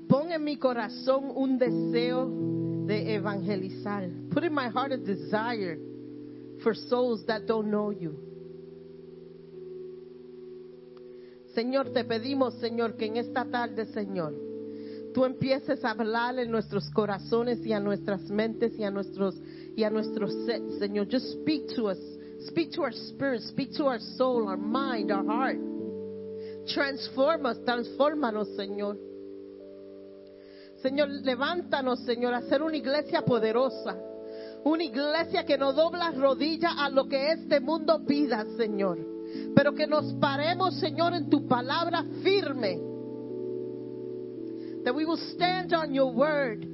Pon 0.07 0.31
en 0.31 0.45
mi 0.45 0.55
corazón 0.55 1.33
un 1.35 1.57
deseo 1.57 2.52
de 2.87 3.15
evangelizar. 3.15 4.09
Put 4.31 4.43
in 4.43 4.53
my 4.53 4.67
heart 4.69 4.91
a 4.91 4.97
desire 4.97 5.77
for 6.63 6.73
souls 6.75 7.25
that 7.27 7.45
don't 7.47 7.69
know 7.69 7.91
you. 7.91 8.15
Señor, 11.55 11.91
te 11.93 12.03
pedimos, 12.03 12.55
Señor, 12.55 12.95
que 12.97 13.05
en 13.05 13.17
esta 13.17 13.45
tarde, 13.45 13.85
Señor, 13.93 14.33
tú 15.13 15.23
empieces 15.25 15.83
a 15.85 15.91
hablar 15.91 16.39
en 16.39 16.49
nuestros 16.49 16.89
corazones 16.89 17.63
y 17.65 17.73
a 17.73 17.79
nuestras 17.79 18.21
mentes 18.29 18.73
y 18.79 18.83
a 18.83 18.89
nuestros 18.89 19.35
y 19.75 19.83
a 19.83 19.89
nuestros 19.89 20.33
se- 20.45 20.79
Señor. 20.79 21.07
Just 21.11 21.27
speak 21.41 21.67
to 21.75 21.89
us. 21.89 21.99
Speak 22.47 22.71
to 22.73 22.81
our 22.81 22.91
spirit, 22.91 23.41
speak 23.43 23.71
to 23.77 23.85
our 23.85 23.99
soul, 23.99 24.47
our 24.49 24.57
mind, 24.57 25.11
our 25.11 25.23
heart. 25.25 25.57
Transform 26.67 27.45
us, 27.45 27.57
transfórmanos, 27.63 28.47
Señor. 28.57 28.97
Señor, 30.83 31.07
levántanos, 31.09 32.01
Señor, 32.01 32.33
a 32.33 32.41
ser 32.41 32.61
una 32.61 32.75
iglesia 32.75 33.21
poderosa. 33.21 33.95
Una 34.65 34.83
iglesia 34.83 35.45
que 35.45 35.57
no 35.57 35.71
dobla 35.71 36.11
rodilla 36.11 36.73
a 36.77 36.89
lo 36.89 37.07
que 37.07 37.31
este 37.31 37.61
mundo 37.61 38.05
pida, 38.05 38.45
Señor. 38.57 38.99
Pero 39.55 39.73
que 39.73 39.87
nos 39.87 40.13
paremos, 40.15 40.77
Señor, 40.79 41.13
en 41.13 41.29
tu 41.29 41.47
palabra 41.47 42.03
firme. 42.21 42.81
That 44.83 44.93
we 44.93 45.05
will 45.05 45.19
stand 45.33 45.73
on 45.73 45.93
your 45.93 46.11
word. 46.13 46.67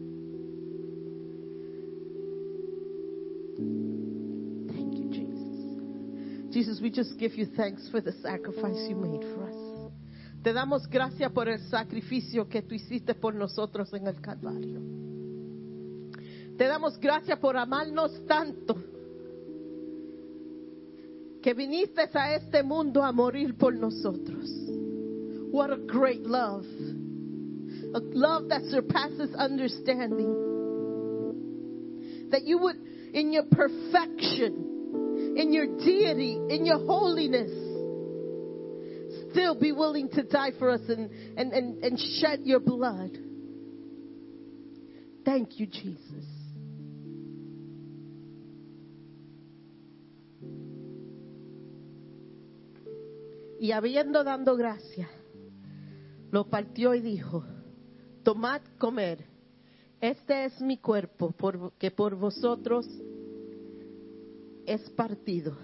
Thank 4.74 4.96
you, 4.96 5.10
Jesus. 5.12 6.52
Jesus, 6.52 6.82
we 6.82 6.90
just 6.90 7.16
give 7.20 7.36
you 7.36 7.46
thanks 7.56 7.88
for 7.90 8.02
the 8.02 8.14
sacrifice 8.24 8.90
you 8.90 8.96
made 8.96 9.22
for 9.36 9.39
us. 9.39 9.39
Te 10.44 10.54
damos 10.54 10.88
gracias 10.88 11.32
por 11.32 11.50
el 11.50 11.60
sacrificio 11.70 12.48
que 12.48 12.62
tú 12.62 12.76
hiciste 12.76 13.14
por 13.14 13.36
nosotros 13.36 13.94
en 13.94 14.08
el 14.08 14.22
Calvario. 14.22 14.80
Te 16.58 16.66
damos 16.66 16.98
gracias 17.00 17.40
por 17.40 17.58
amarnos 17.58 18.26
tanto 18.26 18.76
que 21.42 21.54
viniste 21.54 22.10
a 22.14 22.36
este 22.36 22.64
mundo 22.64 23.04
a 23.04 23.12
morir 23.12 23.56
por 23.56 23.74
nosotros. 23.74 24.50
What 25.52 25.72
a 25.72 25.78
great 25.78 26.26
love. 26.26 26.66
A 27.94 28.00
love 28.14 28.50
that 28.50 28.64
surpasses 28.70 29.34
understanding. 29.36 30.36
That 32.32 32.44
you 32.46 32.60
would, 32.60 32.76
in 33.14 33.34
your 33.34 33.46
perfection, 33.46 35.36
in 35.36 35.52
your 35.52 35.66
deity, 35.78 36.40
in 36.50 36.66
your 36.66 36.86
holiness, 36.86 37.52
still 39.32 39.56
be 39.60 39.72
willing 39.72 40.10
to 40.10 40.24
die 40.24 40.52
for 40.58 40.70
us 40.72 40.82
and, 40.88 41.10
and, 41.38 41.54
and, 41.54 41.84
and 41.84 42.00
shed 42.20 42.42
your 42.44 42.60
blood. 42.60 43.12
Thank 45.26 45.60
you, 45.60 45.68
Jesus. 45.68 46.26
Y 53.60 53.72
habiendo 53.74 54.24
dado 54.24 54.56
gracia, 54.56 55.10
lo 56.32 56.46
partió 56.50 56.96
y 56.96 57.02
dijo, 57.02 57.44
tomad, 58.24 58.62
comer, 58.78 59.26
este 60.00 60.46
es 60.46 60.62
mi 60.62 60.78
cuerpo 60.78 61.32
por- 61.32 61.74
que 61.74 61.92
por 61.92 62.16
vosotros 62.16 62.88
es 64.66 64.90
partido. 64.92 65.58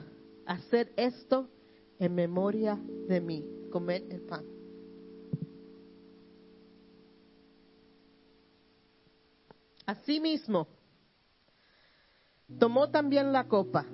Hacer 0.45 0.91
esto 0.97 1.49
en 1.99 2.15
memoria 2.15 2.79
de 3.07 3.21
mí. 3.21 3.45
Comer 3.71 4.03
el 4.09 4.21
pan. 4.21 4.45
Asimismo, 9.85 10.67
tomó 12.57 12.89
también 12.89 13.31
la 13.31 13.47
copa 13.47 13.85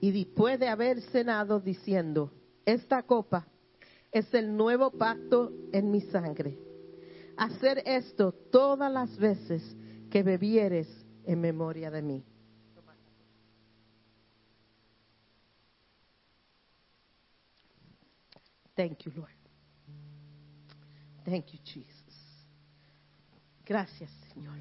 y 0.00 0.10
después 0.10 0.58
de 0.58 0.68
haber 0.68 1.00
cenado 1.00 1.60
diciendo, 1.60 2.32
esta 2.64 3.02
copa 3.04 3.46
es 4.10 4.32
el 4.34 4.56
nuevo 4.56 4.90
pacto 4.90 5.52
en 5.72 5.90
mi 5.90 6.00
sangre. 6.00 6.58
hacer 7.36 7.82
esto 7.86 8.32
todas 8.32 8.92
las 8.92 9.16
veces 9.16 9.62
que 10.10 10.24
bebieres 10.24 10.88
en 11.24 11.40
memoria 11.40 11.90
de 11.90 12.02
mí. 12.02 12.24
Thank 18.78 19.06
you, 19.06 19.12
Lord. 19.16 19.34
Thank 21.24 21.52
you, 21.52 21.58
Jesus. 21.64 22.46
Gracias, 23.66 24.08
Señor. 24.32 24.54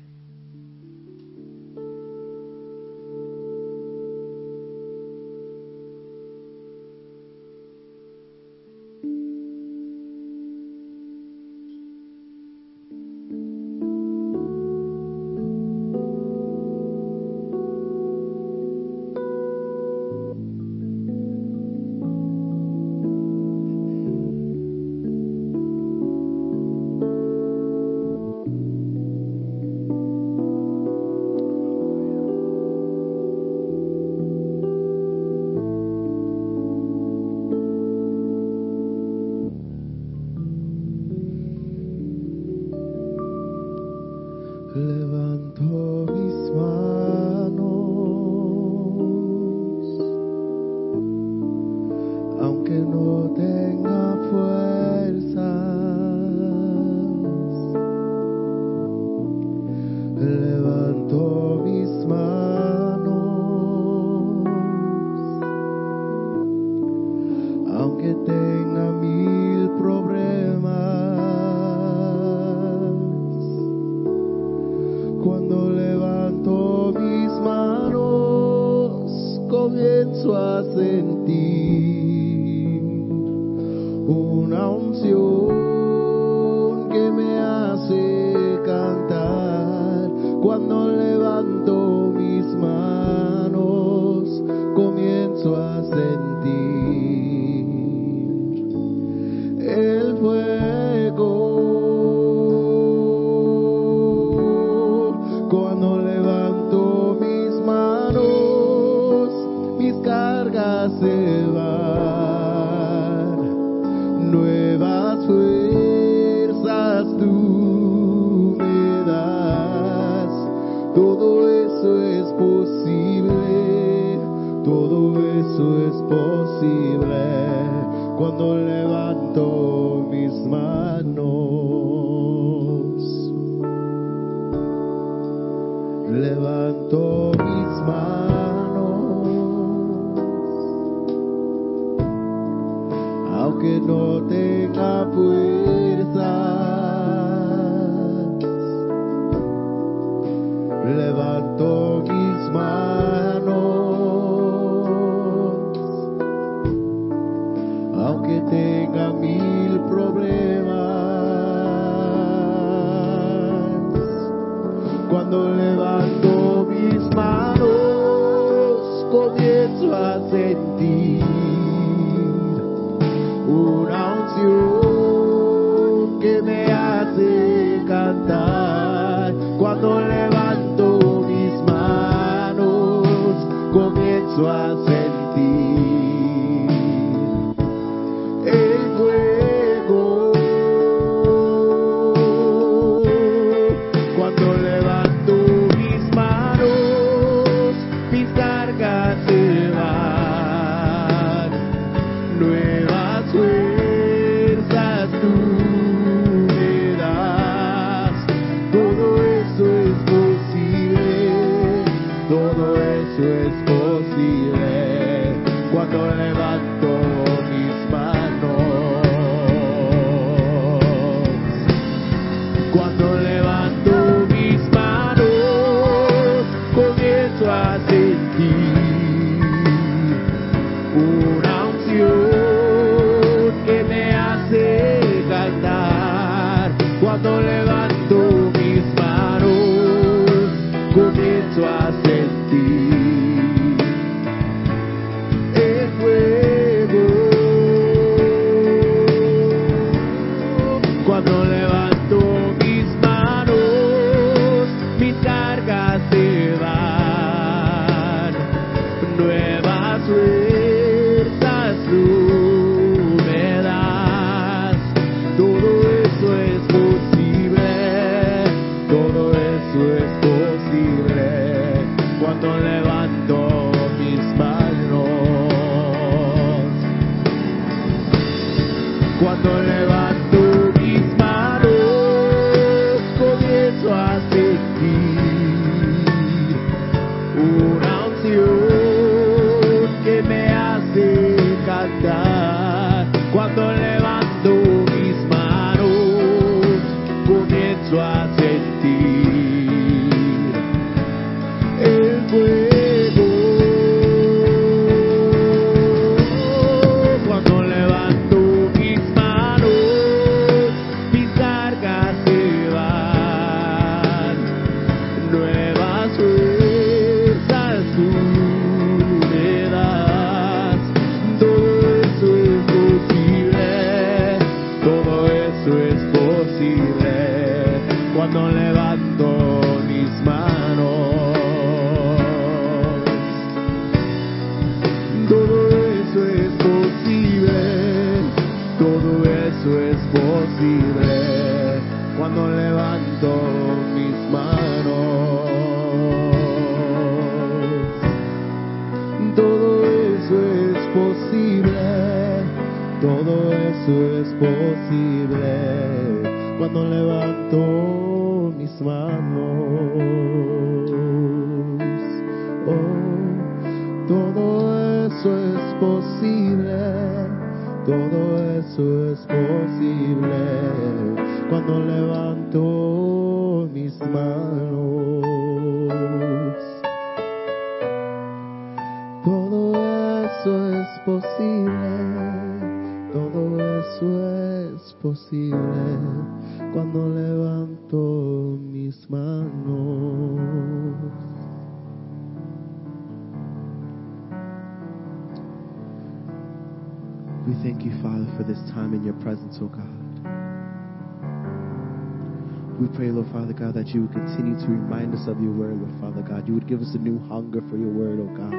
God, 403.68 403.76
that 403.76 403.88
you 403.94 404.03
would 404.03 404.14
continue 404.14 404.56
to 404.56 404.68
remind 404.68 405.14
us 405.14 405.27
of 405.27 405.41
your 405.44 405.52
word, 405.52 405.76
Lord 405.76 405.91
Father 405.99 406.22
God. 406.22 406.48
You 406.48 406.53
would 406.53 406.69
give 406.69 406.80
us 406.80 406.95
a 406.95 406.98
new 406.98 407.19
hunger 407.27 407.60
for 407.69 407.76
your 407.76 407.91
word, 407.91 408.19
oh 408.23 408.31
God. 408.31 408.56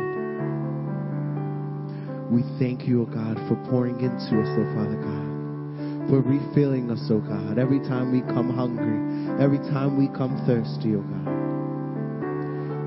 We 2.28 2.44
thank 2.58 2.86
you, 2.86 3.02
oh 3.02 3.06
God, 3.06 3.40
for 3.48 3.56
pouring 3.70 3.96
into 4.00 4.36
us, 4.36 4.52
oh 4.52 4.68
Father 4.76 5.00
God. 5.00 6.12
For 6.12 6.20
refilling 6.20 6.90
us, 6.90 7.00
oh 7.08 7.20
God, 7.20 7.58
every 7.58 7.80
time 7.80 8.12
we 8.12 8.20
come 8.20 8.52
hungry, 8.52 9.00
every 9.42 9.58
time 9.72 9.96
we 9.96 10.08
come 10.08 10.36
thirsty, 10.44 10.92
oh 10.94 11.00
God. 11.00 11.37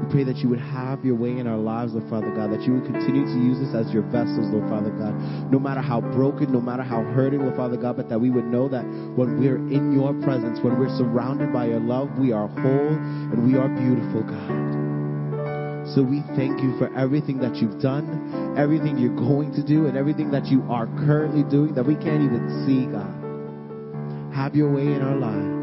We 0.02 0.10
pray 0.10 0.24
that 0.24 0.38
you 0.38 0.50
would 0.50 0.60
have 0.60 1.06
your 1.06 1.16
way 1.16 1.38
in 1.38 1.46
our 1.46 1.58
lives, 1.58 1.94
Lord 1.94 2.10
Father 2.10 2.34
God, 2.34 2.52
that 2.52 2.62
you 2.64 2.74
would 2.74 2.86
continue 2.86 3.26
to 3.26 3.38
use 3.38 3.62
us 3.62 3.76
as 3.76 3.94
your 3.94 4.02
vessels, 4.04 4.50
Lord 4.50 4.68
Father 4.68 4.90
God. 4.90 5.14
No 5.52 5.60
matter 5.60 5.82
how 5.82 6.02
broken, 6.02 6.52
no 6.52 6.60
matter 6.60 6.82
how 6.82 7.04
hurting, 7.14 7.42
Lord 7.42 7.56
Father 7.56 7.78
God, 7.78 7.98
but 7.98 8.10
that 8.10 8.20
we 8.20 8.32
would 8.32 8.46
know 8.46 8.68
that 8.68 8.84
when 9.16 9.40
we're 9.40 9.58
in 9.58 9.94
your 9.94 10.14
presence, 10.26 10.60
when 10.64 10.80
we're 10.80 10.96
surrounded 10.98 11.54
by 11.54 11.68
your 11.68 11.80
love, 11.80 12.18
we 12.18 12.32
are 12.32 12.48
whole 12.48 12.94
and 12.98 13.46
we 13.46 13.58
are 13.60 13.70
beautiful, 13.70 14.24
God. 14.24 14.82
So 15.94 16.02
we 16.02 16.22
thank 16.36 16.62
you 16.62 16.78
for 16.80 16.90
everything 16.98 17.38
that 17.40 17.58
you've 17.58 17.80
done, 17.82 18.56
everything 18.58 18.98
you're 18.98 19.16
going 19.16 19.54
to 19.54 19.64
do, 19.64 19.86
and 19.86 19.98
everything 19.98 20.32
that 20.32 20.48
you 20.48 20.64
are 20.70 20.88
currently 21.06 21.44
doing 21.44 21.76
that 21.76 21.86
we 21.86 21.96
can't 21.96 22.24
even 22.24 22.66
see, 22.66 22.86
God. 22.90 23.22
Have 24.34 24.56
your 24.56 24.72
way 24.72 24.88
in 24.88 25.02
our 25.02 25.16
lives. 25.16 25.62